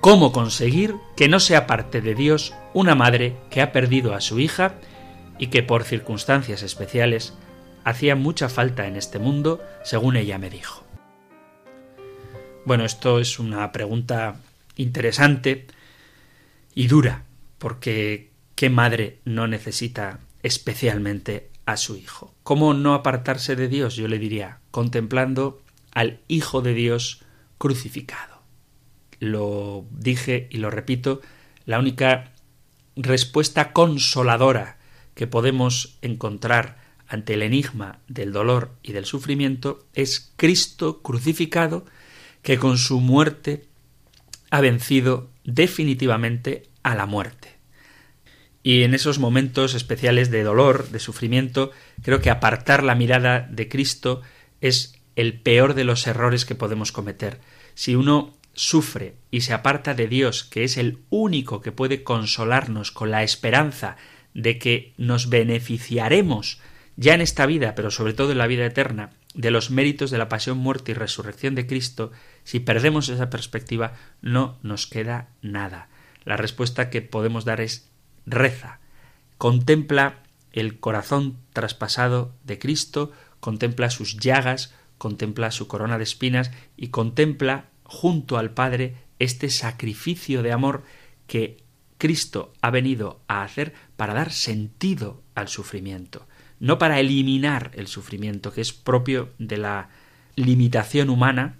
[0.00, 4.40] ¿cómo conseguir que no sea parte de Dios una madre que ha perdido a su
[4.40, 4.76] hija
[5.38, 7.34] y que por circunstancias especiales
[7.84, 10.82] hacía mucha falta en este mundo, según ella me dijo?
[12.64, 14.36] Bueno, esto es una pregunta
[14.76, 15.66] interesante
[16.74, 17.24] y dura,
[17.60, 22.34] porque ¿qué madre no necesita especialmente a su hijo?
[22.42, 23.94] ¿Cómo no apartarse de Dios?
[23.94, 27.22] Yo le diría, contemplando al Hijo de Dios
[27.58, 28.42] crucificado.
[29.18, 31.20] Lo dije y lo repito,
[31.66, 32.32] la única
[32.96, 34.78] respuesta consoladora
[35.14, 41.84] que podemos encontrar ante el enigma del dolor y del sufrimiento es Cristo crucificado
[42.40, 43.66] que con su muerte
[44.50, 47.60] ha vencido definitivamente a la muerte.
[48.62, 51.70] Y en esos momentos especiales de dolor, de sufrimiento,
[52.02, 54.20] creo que apartar la mirada de Cristo
[54.60, 57.40] es el peor de los errores que podemos cometer.
[57.74, 62.90] Si uno sufre y se aparta de Dios, que es el único que puede consolarnos
[62.90, 63.96] con la esperanza
[64.34, 66.60] de que nos beneficiaremos
[66.96, 70.18] ya en esta vida, pero sobre todo en la vida eterna, de los méritos de
[70.18, 72.12] la pasión, muerte y resurrección de Cristo,
[72.44, 75.88] si perdemos esa perspectiva, no nos queda nada.
[76.24, 77.90] La respuesta que podemos dar es
[78.26, 78.80] reza,
[79.38, 86.88] contempla el corazón traspasado de Cristo, contempla sus llagas, contempla su corona de espinas y
[86.88, 90.84] contempla junto al Padre este sacrificio de amor
[91.26, 91.62] que
[91.98, 96.26] Cristo ha venido a hacer para dar sentido al sufrimiento
[96.60, 99.88] no para eliminar el sufrimiento que es propio de la
[100.36, 101.58] limitación humana,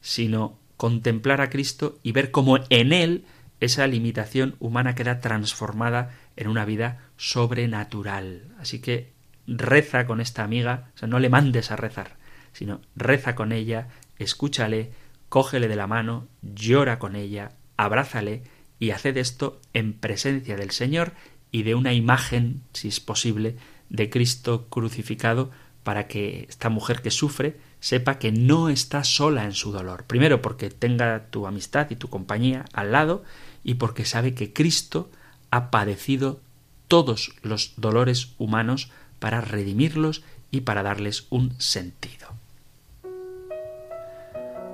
[0.00, 3.24] sino contemplar a Cristo y ver cómo en Él
[3.60, 8.44] esa limitación humana queda transformada en una vida sobrenatural.
[8.58, 9.12] Así que
[9.46, 12.16] reza con esta amiga, o sea, no le mandes a rezar,
[12.52, 13.88] sino reza con ella,
[14.18, 14.92] escúchale,
[15.28, 18.42] cógele de la mano, llora con ella, abrázale
[18.78, 21.12] y haced esto en presencia del Señor
[21.50, 23.56] y de una imagen, si es posible,
[23.88, 25.50] de Cristo crucificado
[25.82, 30.04] para que esta mujer que sufre sepa que no está sola en su dolor.
[30.04, 33.24] Primero porque tenga tu amistad y tu compañía al lado
[33.64, 35.10] y porque sabe que Cristo
[35.50, 36.40] ha padecido
[36.88, 42.28] todos los dolores humanos para redimirlos y para darles un sentido.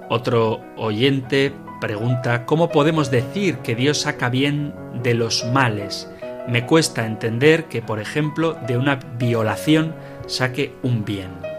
[0.08, 6.08] Otro oyente pregunta ¿Cómo podemos decir que Dios saca bien de los males?
[6.48, 9.94] Me cuesta entender que, por ejemplo, de una violación
[10.26, 11.53] saque un bien.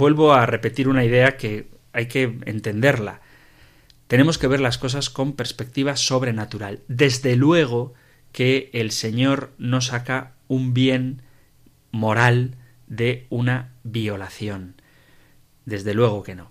[0.00, 3.20] Vuelvo a repetir una idea que hay que entenderla.
[4.06, 6.80] Tenemos que ver las cosas con perspectiva sobrenatural.
[6.88, 7.92] Desde luego
[8.32, 11.20] que el Señor no saca un bien
[11.90, 14.80] moral de una violación.
[15.66, 16.50] Desde luego que no.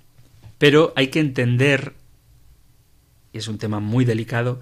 [0.60, 1.96] Pero hay que entender
[3.34, 4.60] y es un tema muy delicado,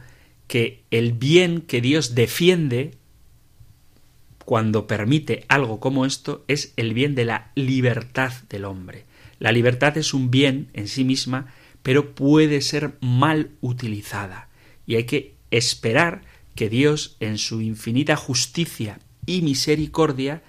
[0.48, 2.92] que el bien que Dios defiende
[4.48, 9.04] cuando permite algo como esto es el bien de la libertad del hombre.
[9.40, 14.48] La libertad es un bien en sí misma, pero puede ser mal utilizada.
[14.86, 16.22] Y hay que esperar
[16.56, 20.44] que Dios, en su infinita justicia y misericordia,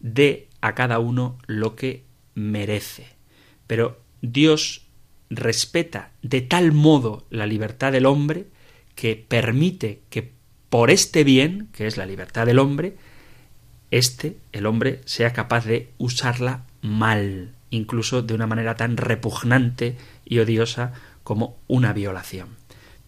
[0.00, 3.04] dé a cada uno lo que merece.
[3.66, 4.86] Pero Dios
[5.28, 8.46] respeta de tal modo la libertad del hombre
[8.94, 10.32] que permite que
[10.70, 12.96] por este bien, que es la libertad del hombre,
[13.98, 20.38] este, el hombre, sea capaz de usarla mal, incluso de una manera tan repugnante y
[20.38, 20.92] odiosa
[21.24, 22.48] como una violación.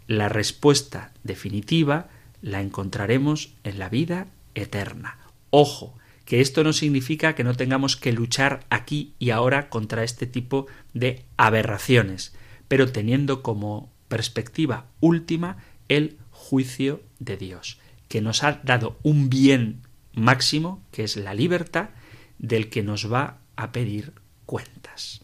[0.07, 2.09] La respuesta definitiva
[2.43, 5.18] la encontraremos en la vida eterna.
[5.51, 10.26] Ojo, que esto no significa que no tengamos que luchar aquí y ahora contra este
[10.26, 12.34] tipo de aberraciones,
[12.68, 15.59] pero teniendo como perspectiva última
[15.89, 17.78] el juicio de Dios,
[18.09, 19.82] que nos ha dado un bien
[20.20, 21.90] máximo, que es la libertad,
[22.38, 24.12] del que nos va a pedir
[24.46, 25.22] cuentas.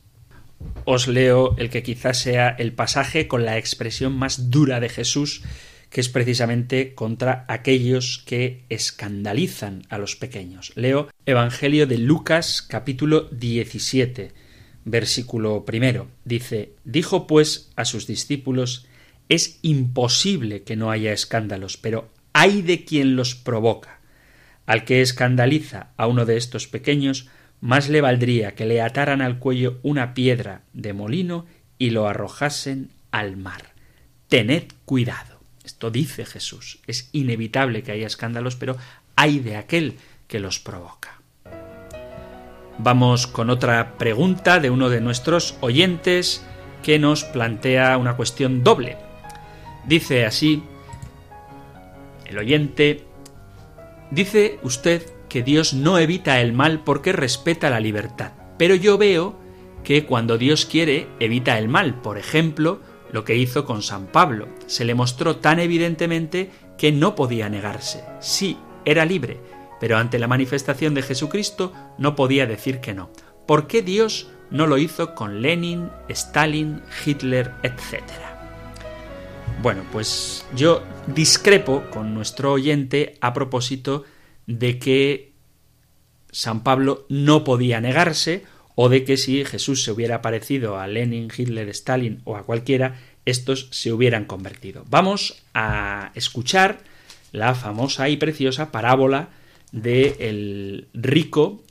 [0.85, 5.43] Os leo el que quizás sea el pasaje con la expresión más dura de Jesús
[5.95, 10.73] que es precisamente contra aquellos que escandalizan a los pequeños.
[10.75, 14.33] Leo Evangelio de Lucas capítulo 17,
[14.85, 16.09] versículo primero.
[16.25, 18.89] Dice, dijo pues a sus discípulos,
[19.29, 24.01] es imposible que no haya escándalos, pero hay de quien los provoca.
[24.67, 27.29] Al que escandaliza a uno de estos pequeños,
[27.61, 31.47] más le valdría que le ataran al cuello una piedra de molino
[31.79, 33.75] y lo arrojasen al mar.
[34.29, 35.41] Tened cuidado.
[35.65, 36.81] Esto dice Jesús.
[36.87, 38.77] Es inevitable que haya escándalos, pero
[39.17, 39.97] hay de aquel
[40.29, 41.21] que los provoca.
[42.79, 46.45] Vamos con otra pregunta de uno de nuestros oyentes
[46.83, 48.97] que nos plantea una cuestión doble.
[49.87, 50.63] Dice así
[52.27, 53.05] el oyente,
[54.15, 59.39] dice usted que Dios no evita el mal porque respeta la libertad, pero yo veo
[59.83, 62.81] que cuando Dios quiere evita el mal, por ejemplo,
[63.13, 64.49] lo que hizo con San Pablo.
[64.67, 68.05] Se le mostró tan evidentemente que no podía negarse.
[68.21, 69.39] Sí, era libre,
[69.81, 73.11] pero ante la manifestación de Jesucristo no podía decir que no.
[73.47, 78.34] ¿Por qué Dios no lo hizo con Lenin, Stalin, Hitler, etcétera?
[79.63, 84.05] Bueno, pues yo discrepo con nuestro oyente a propósito
[84.47, 85.33] de que
[86.31, 88.45] San Pablo no podía negarse
[88.75, 93.01] o de que si Jesús se hubiera parecido a Lenin, Hitler, Stalin o a cualquiera,
[93.25, 94.85] estos se hubieran convertido.
[94.91, 96.81] Vamos a escuchar
[97.33, 99.31] la famosa y preciosa parábola
[99.73, 101.65] de el rico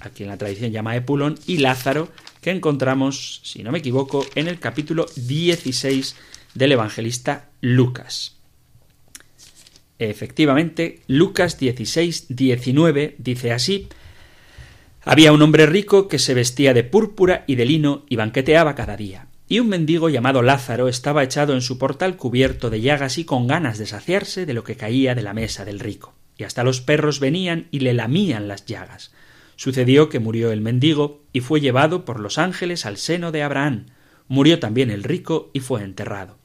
[0.00, 2.08] a quien la tradición llama Epulón, y Lázaro,
[2.40, 6.16] que encontramos, si no me equivoco, en el capítulo 16
[6.54, 8.36] del evangelista Lucas.
[9.98, 13.88] Efectivamente, Lucas 16, 19 dice así,
[15.02, 18.96] había un hombre rico que se vestía de púrpura y de lino y banqueteaba cada
[18.96, 19.28] día.
[19.48, 23.46] Y un mendigo llamado Lázaro estaba echado en su portal cubierto de llagas y con
[23.46, 26.14] ganas de saciarse de lo que caía de la mesa del rico.
[26.36, 29.12] Y hasta los perros venían y le lamían las llagas.
[29.56, 33.86] Sucedió que murió el mendigo y fue llevado por los ángeles al seno de Abraham.
[34.28, 36.39] Murió también el rico y fue enterrado.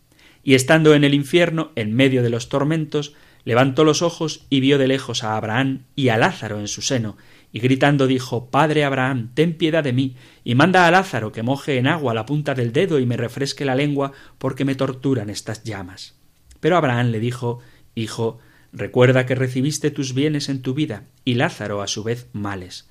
[0.47, 3.15] Y estando en el infierno, en medio de los tormentos,
[3.45, 7.17] levantó los ojos y vio de lejos a Abraham y a Lázaro en su seno,
[7.51, 11.79] y gritando dijo Padre Abraham, ten piedad de mí, y manda a Lázaro que moje
[11.79, 15.63] en agua la punta del dedo y me refresque la lengua, porque me torturan estas
[15.63, 16.13] llamas.
[16.59, 17.57] Pero Abraham le dijo
[17.95, 18.37] Hijo,
[18.71, 22.87] recuerda que recibiste tus bienes en tu vida, y Lázaro a su vez males.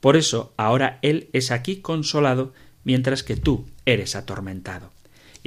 [0.00, 2.52] Por eso ahora él es aquí consolado,
[2.84, 4.97] mientras que tú eres atormentado.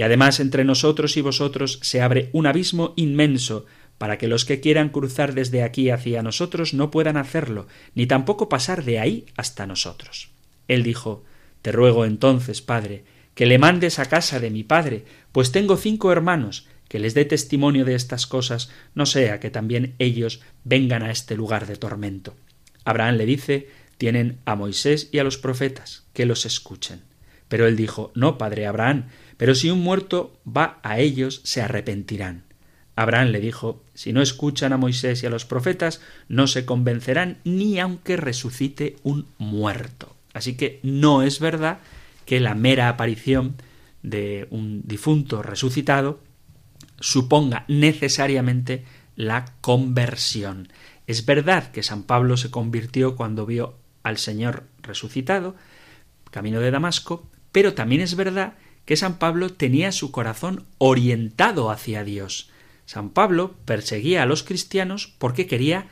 [0.01, 3.67] Y además entre nosotros y vosotros se abre un abismo inmenso,
[3.99, 8.49] para que los que quieran cruzar desde aquí hacia nosotros no puedan hacerlo, ni tampoco
[8.49, 10.31] pasar de ahí hasta nosotros.
[10.67, 11.23] Él dijo
[11.61, 13.03] Te ruego entonces, padre,
[13.35, 17.23] que le mandes a casa de mi padre, pues tengo cinco hermanos, que les dé
[17.25, 22.33] testimonio de estas cosas, no sea que también ellos vengan a este lugar de tormento.
[22.85, 27.03] Abraham le dice Tienen a Moisés y a los profetas, que los escuchen.
[27.49, 29.09] Pero él dijo No, padre Abraham,
[29.41, 32.43] pero si un muerto va a ellos, se arrepentirán.
[32.95, 37.39] Abraham le dijo Si no escuchan a Moisés y a los profetas, no se convencerán
[37.43, 40.15] ni aunque resucite un muerto.
[40.33, 41.79] Así que no es verdad
[42.25, 43.55] que la mera aparición
[44.03, 46.19] de un difunto resucitado
[46.99, 48.85] suponga necesariamente
[49.15, 50.67] la conversión.
[51.07, 53.73] Es verdad que San Pablo se convirtió cuando vio
[54.03, 55.55] al Señor resucitado,
[56.29, 62.03] camino de Damasco, pero también es verdad que San Pablo tenía su corazón orientado hacia
[62.03, 62.49] Dios.
[62.85, 65.87] San Pablo perseguía a los cristianos porque quería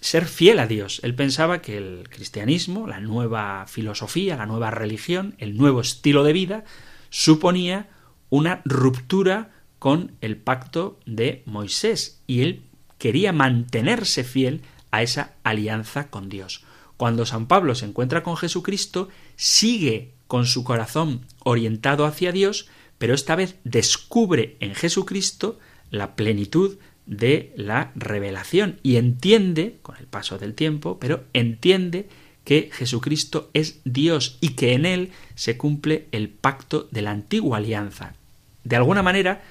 [0.00, 1.00] ser fiel a Dios.
[1.02, 6.32] Él pensaba que el cristianismo, la nueva filosofía, la nueva religión, el nuevo estilo de
[6.32, 6.64] vida,
[7.10, 7.88] suponía
[8.30, 12.62] una ruptura con el pacto de Moisés y él
[12.98, 16.64] quería mantenerse fiel a esa alianza con Dios.
[16.96, 22.68] Cuando San Pablo se encuentra con Jesucristo, sigue con su corazón orientado hacia Dios,
[22.98, 25.58] pero esta vez descubre en Jesucristo
[25.90, 32.08] la plenitud de la revelación y entiende, con el paso del tiempo, pero entiende
[32.44, 37.58] que Jesucristo es Dios y que en él se cumple el pacto de la antigua
[37.58, 38.14] alianza.
[38.64, 39.42] De alguna manera,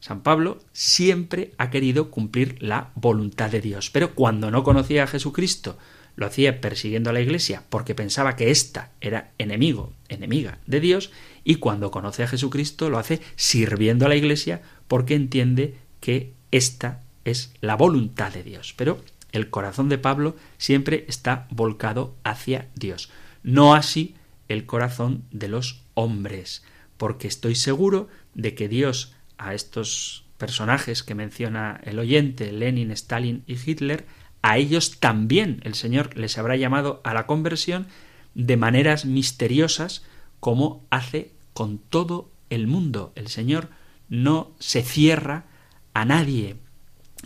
[0.00, 5.06] San Pablo siempre ha querido cumplir la voluntad de Dios, pero cuando no conocía a
[5.06, 5.78] Jesucristo,
[6.16, 11.10] lo hacía persiguiendo a la Iglesia porque pensaba que ésta era enemigo, enemiga de Dios,
[11.44, 17.00] y cuando conoce a Jesucristo lo hace sirviendo a la Iglesia porque entiende que esta
[17.24, 18.74] es la voluntad de Dios.
[18.76, 19.02] Pero
[19.32, 23.10] el corazón de Pablo siempre está volcado hacia Dios.
[23.42, 24.14] No así
[24.48, 26.62] el corazón de los hombres,
[26.96, 33.42] porque estoy seguro de que Dios a estos personajes que menciona el oyente, Lenin, Stalin
[33.46, 34.04] y Hitler,
[34.42, 37.86] a ellos también el Señor les habrá llamado a la conversión
[38.34, 40.02] de maneras misteriosas
[40.40, 43.12] como hace con todo el mundo.
[43.14, 43.70] El Señor
[44.08, 45.44] no se cierra
[45.94, 46.56] a nadie.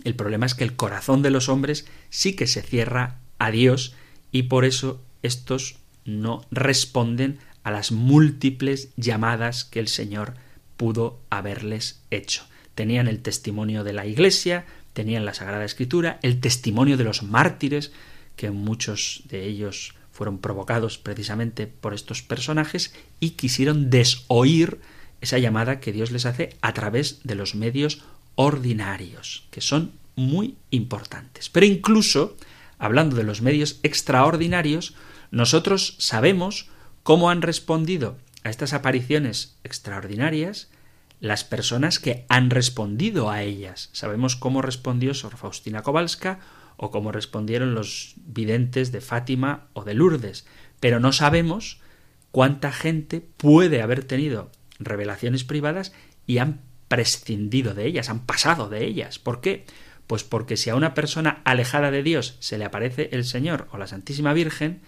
[0.03, 3.95] El problema es que el corazón de los hombres sí que se cierra a Dios
[4.31, 10.35] y por eso estos no responden a las múltiples llamadas que el Señor
[10.77, 12.43] pudo haberles hecho.
[12.75, 14.65] Tenían el testimonio de la Iglesia,
[14.97, 17.91] tenían la Sagrada Escritura, el testimonio de los mártires,
[18.35, 24.79] que muchos de ellos fueron provocados precisamente por estos personajes y quisieron desoír
[25.21, 28.01] esa llamada que Dios les hace a través de los medios
[28.33, 31.51] ordinarios, que son muy importantes.
[31.51, 32.35] Pero incluso,
[32.79, 34.95] hablando de los medios extraordinarios,
[35.29, 36.69] nosotros sabemos
[37.03, 40.69] cómo han respondido a estas apariciones extraordinarias
[41.19, 43.89] las personas que han respondido a ellas.
[43.93, 46.39] Sabemos cómo respondió Sor Faustina Kowalska
[46.75, 50.45] o cómo respondieron los videntes de Fátima o de Lourdes,
[50.79, 51.81] pero no sabemos
[52.31, 55.91] cuánta gente puede haber tenido revelaciones privadas
[56.27, 59.19] y han prescindido de ellas, han pasado de ellas.
[59.19, 59.65] ¿Por qué?
[60.05, 63.77] Pues porque si a una persona alejada de Dios se le aparece el Señor o
[63.77, 64.81] la Santísima Virgen,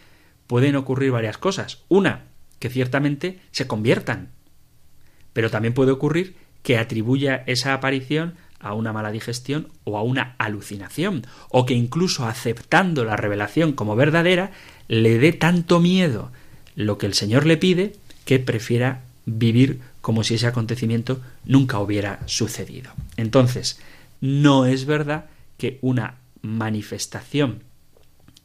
[0.47, 1.83] pueden ocurrir varias cosas.
[1.89, 2.25] Una,
[2.59, 4.31] que ciertamente se conviertan.
[5.39, 10.35] Pero también puede ocurrir que atribuya esa aparición a una mala digestión o a una
[10.37, 14.51] alucinación, o que incluso aceptando la revelación como verdadera,
[14.89, 16.29] le dé tanto miedo
[16.75, 22.19] lo que el Señor le pide que prefiera vivir como si ese acontecimiento nunca hubiera
[22.25, 22.91] sucedido.
[23.15, 23.79] Entonces,
[24.19, 25.27] no es verdad
[25.57, 27.63] que una manifestación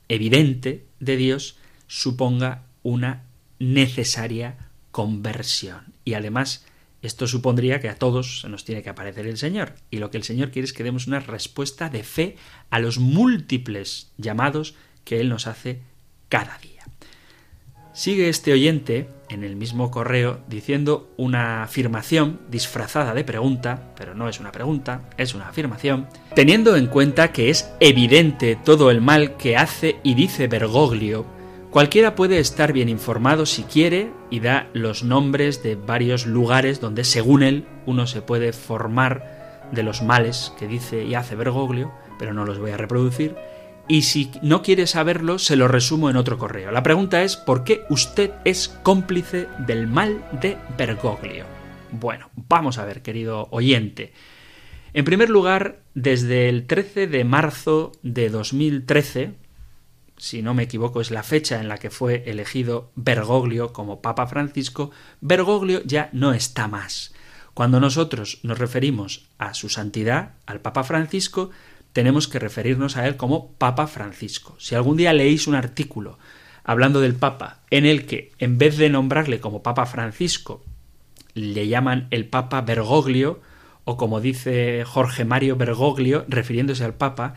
[0.08, 1.56] evidente de Dios
[1.88, 3.24] suponga una
[3.58, 4.58] necesaria
[4.92, 5.92] conversión.
[6.04, 6.64] Y además,
[7.04, 9.74] esto supondría que a todos nos tiene que aparecer el Señor.
[9.90, 12.36] Y lo que el Señor quiere es que demos una respuesta de fe
[12.70, 14.74] a los múltiples llamados
[15.04, 15.82] que Él nos hace
[16.30, 16.82] cada día.
[17.92, 24.28] Sigue este oyente en el mismo correo diciendo una afirmación disfrazada de pregunta, pero no
[24.28, 29.36] es una pregunta, es una afirmación, teniendo en cuenta que es evidente todo el mal
[29.36, 31.24] que hace y dice Bergoglio,
[31.70, 37.04] cualquiera puede estar bien informado si quiere y da los nombres de varios lugares donde
[37.04, 42.34] según él uno se puede formar de los males que dice y hace Bergoglio, pero
[42.34, 43.36] no los voy a reproducir,
[43.86, 46.72] y si no quiere saberlo, se lo resumo en otro correo.
[46.72, 51.44] La pregunta es, ¿por qué usted es cómplice del mal de Bergoglio?
[51.92, 54.12] Bueno, vamos a ver, querido oyente.
[54.94, 59.34] En primer lugar, desde el 13 de marzo de 2013,
[60.16, 64.26] si no me equivoco es la fecha en la que fue elegido Bergoglio como Papa
[64.26, 64.90] Francisco,
[65.20, 67.12] Bergoglio ya no está más.
[67.54, 71.50] Cuando nosotros nos referimos a su santidad, al Papa Francisco,
[71.92, 74.56] tenemos que referirnos a él como Papa Francisco.
[74.58, 76.18] Si algún día leéis un artículo
[76.64, 80.64] hablando del Papa en el que, en vez de nombrarle como Papa Francisco,
[81.34, 83.40] le llaman el Papa Bergoglio,
[83.84, 87.34] o como dice Jorge Mario Bergoglio, refiriéndose al Papa,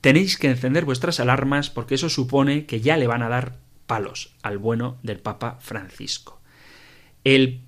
[0.00, 4.34] tenéis que encender vuestras alarmas porque eso supone que ya le van a dar palos
[4.42, 6.40] al bueno del Papa Francisco.
[7.24, 7.62] El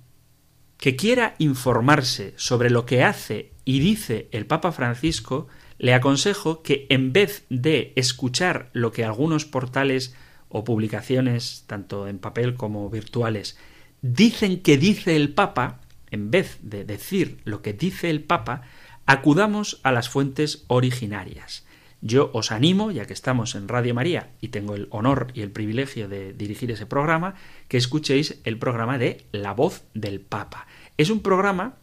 [0.77, 6.85] que quiera informarse sobre lo que hace y dice el Papa Francisco le aconsejo que
[6.89, 10.15] en vez de escuchar lo que algunos portales
[10.47, 13.57] o publicaciones, tanto en papel como virtuales,
[14.01, 15.79] dicen que dice el Papa,
[16.11, 18.61] en vez de decir lo que dice el Papa,
[19.05, 21.65] acudamos a las fuentes originarias.
[22.01, 25.51] Yo os animo, ya que estamos en Radio María y tengo el honor y el
[25.51, 27.35] privilegio de dirigir ese programa,
[27.67, 30.65] que escuchéis el programa de La voz del Papa.
[30.97, 31.77] Es un programa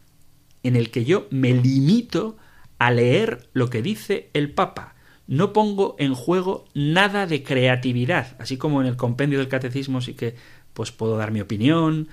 [0.64, 2.37] en el que yo me limito
[2.81, 4.97] a leer lo que dice el Papa.
[5.29, 10.14] No pongo en juego nada de creatividad, así como en el compendio del catecismo sí
[10.14, 10.35] que
[10.73, 12.09] pues puedo dar mi opinión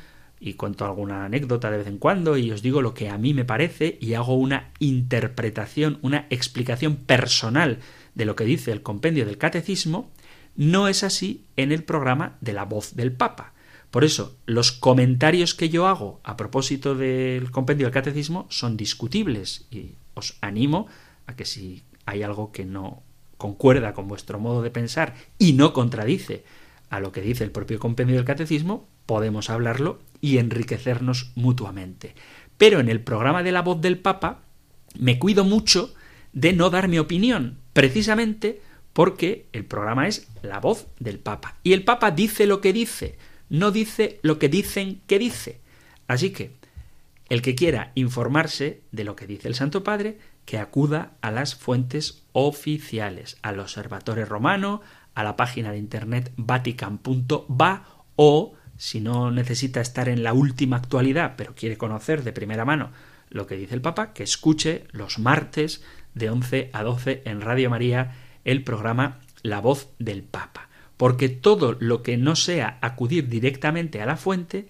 [0.46, 3.34] y cuento alguna anécdota de vez en cuando y os digo lo que a mí
[3.34, 7.80] me parece y hago una interpretación, una explicación personal
[8.14, 10.12] de lo que dice el compendio del catecismo,
[10.56, 13.54] no es así en el programa de la voz del Papa.
[13.89, 19.66] Por eso, los comentarios que yo hago a propósito del compendio del catecismo son discutibles
[19.72, 20.86] y os animo
[21.26, 23.02] a que si hay algo que no
[23.38, 26.43] concuerda con vuestro modo de pensar y no contradice
[26.96, 32.16] a lo que dice el propio compendio del catecismo, podemos hablarlo y enriquecernos mutuamente.
[32.58, 34.41] Pero en el programa de la voz del Papa
[34.98, 35.93] me cuido mucho
[36.34, 38.62] de no dar mi opinión, precisamente
[38.93, 41.58] porque el programa es la voz del Papa.
[41.64, 43.18] Y el Papa dice lo que dice,
[43.50, 45.60] no dice lo que dicen que dice.
[46.08, 46.52] Así que
[47.30, 51.56] el que quiera informarse de lo que dice el Santo Padre, que acuda a las
[51.56, 54.82] fuentes oficiales, al Observatorio Romano,
[55.16, 61.34] a la página de internet vatican.va o, si no necesita estar en la última actualidad,
[61.38, 62.91] pero quiere conocer de primera mano
[63.30, 67.70] lo que dice el Papa, que escuche los martes de 11 a 12 en Radio
[67.70, 70.70] María el programa La voz del Papa.
[70.97, 74.70] Porque todo lo que no sea acudir directamente a la fuente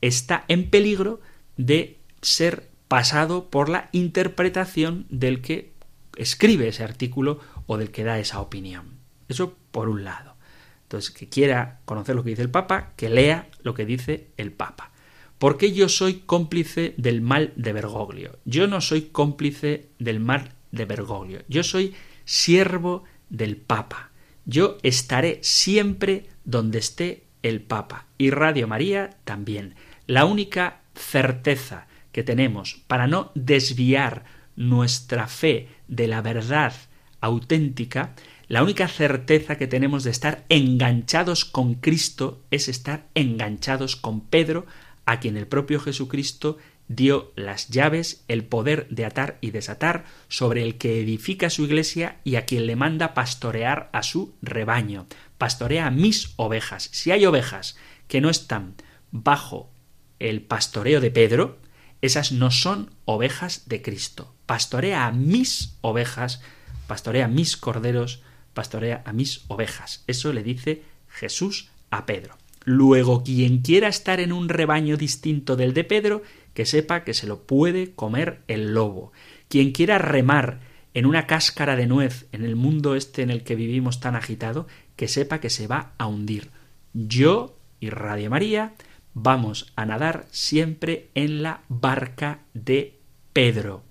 [0.00, 1.20] está en peligro
[1.56, 5.72] de ser pasado por la interpretación del que
[6.16, 8.93] escribe ese artículo o del que da esa opinión.
[9.34, 10.36] Eso por un lado.
[10.84, 14.52] Entonces, que quiera conocer lo que dice el Papa, que lea lo que dice el
[14.52, 14.92] Papa.
[15.38, 18.38] ¿Por qué yo soy cómplice del mal de Bergoglio?
[18.44, 21.42] Yo no soy cómplice del mal de Bergoglio.
[21.48, 24.10] Yo soy siervo del Papa.
[24.44, 28.06] Yo estaré siempre donde esté el Papa.
[28.16, 29.74] Y Radio María también.
[30.06, 34.24] La única certeza que tenemos para no desviar
[34.54, 36.72] nuestra fe de la verdad
[37.20, 38.14] auténtica,
[38.48, 44.66] la única certeza que tenemos de estar enganchados con Cristo es estar enganchados con Pedro,
[45.06, 50.62] a quien el propio Jesucristo dio las llaves, el poder de atar y desatar, sobre
[50.62, 55.06] el que edifica su iglesia y a quien le manda pastorear a su rebaño.
[55.38, 56.90] Pastorea mis ovejas.
[56.92, 57.76] Si hay ovejas
[58.08, 58.74] que no están
[59.10, 59.70] bajo
[60.18, 61.58] el pastoreo de Pedro,
[62.02, 64.34] Esas no son ovejas de Cristo.
[64.44, 66.42] Pastorea mis ovejas,
[66.86, 68.20] pastorea mis corderos,
[68.54, 70.04] pastorea a mis ovejas.
[70.06, 72.36] Eso le dice Jesús a Pedro.
[72.64, 76.22] Luego, quien quiera estar en un rebaño distinto del de Pedro,
[76.54, 79.12] que sepa que se lo puede comer el lobo.
[79.48, 80.60] Quien quiera remar
[80.94, 84.66] en una cáscara de nuez en el mundo este en el que vivimos tan agitado,
[84.96, 86.50] que sepa que se va a hundir.
[86.94, 88.74] Yo y Radio María
[89.12, 92.98] vamos a nadar siempre en la barca de
[93.32, 93.82] Pedro.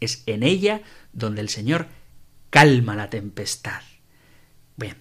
[0.00, 0.82] Es en ella
[1.12, 1.86] donde el Señor
[2.50, 3.80] calma la tempestad.
[4.76, 4.96] Bien,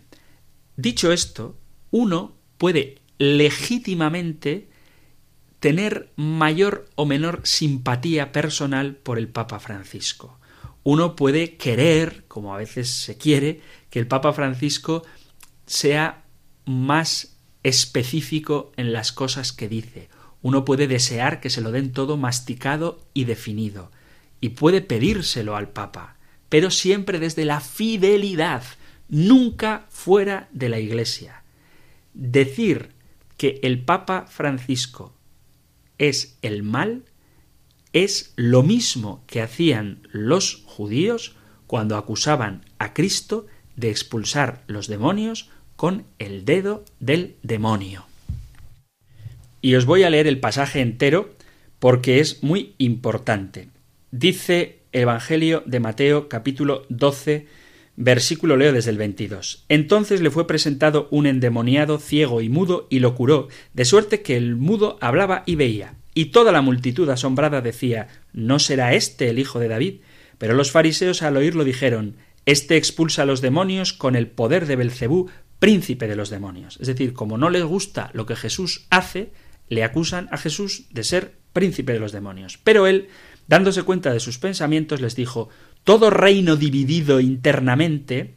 [0.75, 1.57] dicho esto,
[1.91, 4.69] uno puede legítimamente
[5.59, 10.39] tener mayor o menor simpatía personal por el Papa Francisco.
[10.83, 13.61] Uno puede querer, como a veces se quiere,
[13.91, 15.03] que el Papa Francisco
[15.67, 16.23] sea
[16.65, 20.09] más específico en las cosas que dice.
[20.41, 23.91] Uno puede desear que se lo den todo masticado y definido,
[24.39, 26.17] y puede pedírselo al Papa,
[26.49, 28.63] pero siempre desde la fidelidad,
[29.11, 31.43] nunca fuera de la Iglesia.
[32.15, 32.89] Decir
[33.37, 35.13] que el Papa Francisco
[35.99, 37.03] es el mal
[37.93, 41.35] es lo mismo que hacían los judíos
[41.67, 48.05] cuando acusaban a Cristo de expulsar los demonios con el dedo del demonio.
[49.61, 51.33] Y os voy a leer el pasaje entero
[51.79, 53.67] porque es muy importante.
[54.11, 57.47] Dice Evangelio de Mateo capítulo 12
[57.95, 59.65] versículo leo desde el 22.
[59.69, 64.37] Entonces le fue presentado un endemoniado ciego y mudo y lo curó, de suerte que
[64.37, 65.95] el mudo hablaba y veía.
[66.13, 70.01] Y toda la multitud asombrada decía ¿No será este el hijo de David?
[70.37, 74.75] Pero los fariseos al oírlo dijeron Este expulsa a los demonios con el poder de
[74.75, 75.29] Belcebú,
[75.59, 76.77] príncipe de los demonios.
[76.81, 79.31] Es decir, como no les gusta lo que Jesús hace,
[79.69, 82.57] le acusan a Jesús de ser príncipe de los demonios.
[82.57, 83.07] Pero él,
[83.47, 85.49] dándose cuenta de sus pensamientos, les dijo
[85.83, 88.35] Todo reino dividido internamente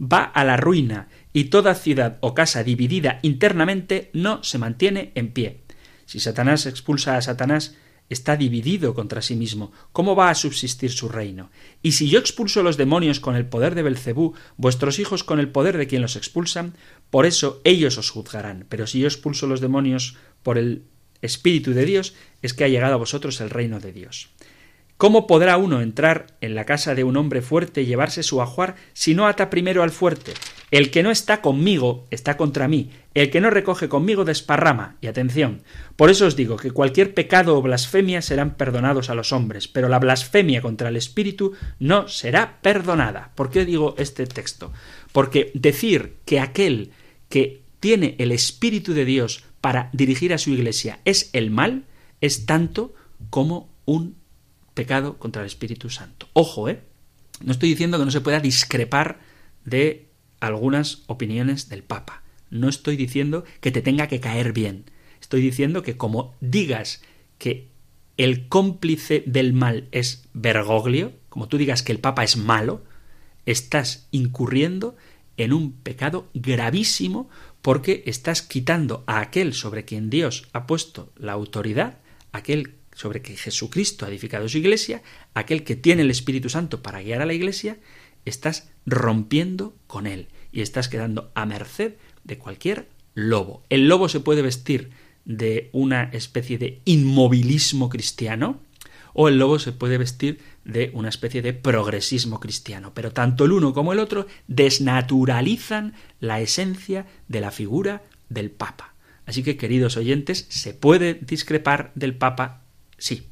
[0.00, 5.32] va a la ruina, y toda ciudad o casa dividida internamente no se mantiene en
[5.32, 5.60] pie.
[6.06, 7.76] Si Satanás expulsa a Satanás,
[8.08, 9.72] está dividido contra sí mismo.
[9.92, 11.50] ¿Cómo va a subsistir su reino?
[11.82, 15.50] Y si yo expulso los demonios con el poder de Belcebú, vuestros hijos con el
[15.50, 16.74] poder de quien los expulsan,
[17.10, 18.66] por eso ellos os juzgarán.
[18.68, 20.84] Pero si yo expulso los demonios por el
[21.20, 24.30] Espíritu de Dios, es que ha llegado a vosotros el reino de Dios.
[24.98, 28.74] ¿Cómo podrá uno entrar en la casa de un hombre fuerte y llevarse su ajuar
[28.94, 30.34] si no ata primero al fuerte?
[30.72, 34.96] El que no está conmigo está contra mí, el que no recoge conmigo desparrama.
[35.00, 35.62] Y atención,
[35.94, 39.88] por eso os digo que cualquier pecado o blasfemia serán perdonados a los hombres, pero
[39.88, 43.30] la blasfemia contra el Espíritu no será perdonada.
[43.36, 44.72] ¿Por qué digo este texto?
[45.12, 46.90] Porque decir que aquel
[47.28, 51.84] que tiene el Espíritu de Dios para dirigir a su iglesia es el mal,
[52.20, 52.94] es tanto
[53.30, 54.17] como un
[54.78, 56.28] pecado contra el Espíritu Santo.
[56.34, 56.84] Ojo, ¿eh?
[57.42, 59.18] No estoy diciendo que no se pueda discrepar
[59.64, 60.06] de
[60.38, 62.22] algunas opiniones del Papa.
[62.48, 64.84] No estoy diciendo que te tenga que caer bien.
[65.20, 67.02] Estoy diciendo que como digas
[67.38, 67.66] que
[68.18, 72.84] el cómplice del mal es Bergoglio, como tú digas que el Papa es malo,
[73.46, 74.96] estás incurriendo
[75.36, 77.28] en un pecado gravísimo
[77.62, 81.98] porque estás quitando a aquel sobre quien Dios ha puesto la autoridad,
[82.30, 87.00] aquel sobre que Jesucristo ha edificado su iglesia, aquel que tiene el Espíritu Santo para
[87.00, 87.78] guiar a la iglesia,
[88.24, 91.94] estás rompiendo con él y estás quedando a merced
[92.24, 93.62] de cualquier lobo.
[93.68, 94.90] El lobo se puede vestir
[95.24, 98.62] de una especie de inmovilismo cristiano
[99.12, 103.52] o el lobo se puede vestir de una especie de progresismo cristiano, pero tanto el
[103.52, 108.94] uno como el otro desnaturalizan la esencia de la figura del Papa.
[109.24, 112.64] Así que, queridos oyentes, se puede discrepar del Papa
[112.98, 113.26] Sí.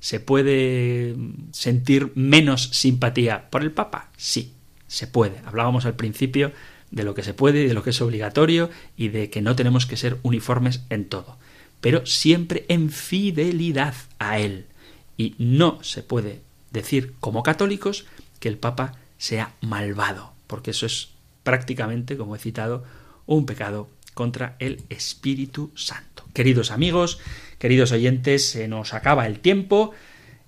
[0.00, 1.14] ¿Se puede
[1.52, 4.10] sentir menos simpatía por el Papa?
[4.16, 4.54] Sí,
[4.86, 5.40] se puede.
[5.44, 6.52] Hablábamos al principio
[6.90, 9.54] de lo que se puede y de lo que es obligatorio y de que no
[9.56, 11.36] tenemos que ser uniformes en todo,
[11.80, 14.66] pero siempre en fidelidad a Él.
[15.16, 16.40] Y no se puede
[16.70, 18.06] decir como católicos
[18.40, 21.10] que el Papa sea malvado, porque eso es
[21.42, 22.84] prácticamente, como he citado,
[23.26, 26.24] un pecado contra el Espíritu Santo.
[26.32, 27.18] Queridos amigos,
[27.60, 29.90] Queridos oyentes, se nos acaba el tiempo.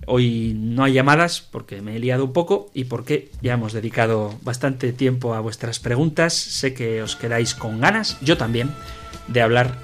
[0.07, 4.35] Hoy no hay llamadas porque me he liado un poco y porque ya hemos dedicado
[4.41, 6.33] bastante tiempo a vuestras preguntas.
[6.33, 8.71] Sé que os quedáis con ganas, yo también,
[9.29, 9.77] de hablar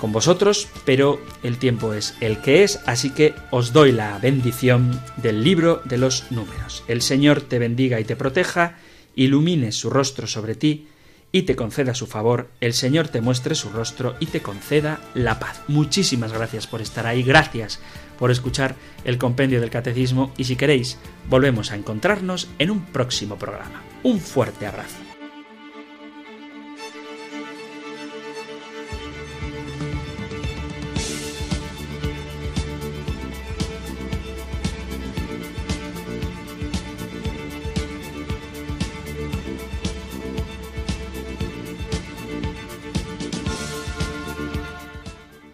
[0.00, 5.00] con vosotros, pero el tiempo es el que es, así que os doy la bendición
[5.18, 6.82] del libro de los números.
[6.88, 8.74] El Señor te bendiga y te proteja,
[9.14, 10.88] ilumine su rostro sobre ti,
[11.32, 15.38] y te conceda su favor, el Señor te muestre su rostro y te conceda la
[15.38, 15.62] paz.
[15.68, 17.80] Muchísimas gracias por estar ahí, gracias
[18.18, 18.74] por escuchar
[19.04, 20.98] el compendio del catecismo y si queréis,
[21.28, 23.82] volvemos a encontrarnos en un próximo programa.
[24.02, 25.05] Un fuerte abrazo.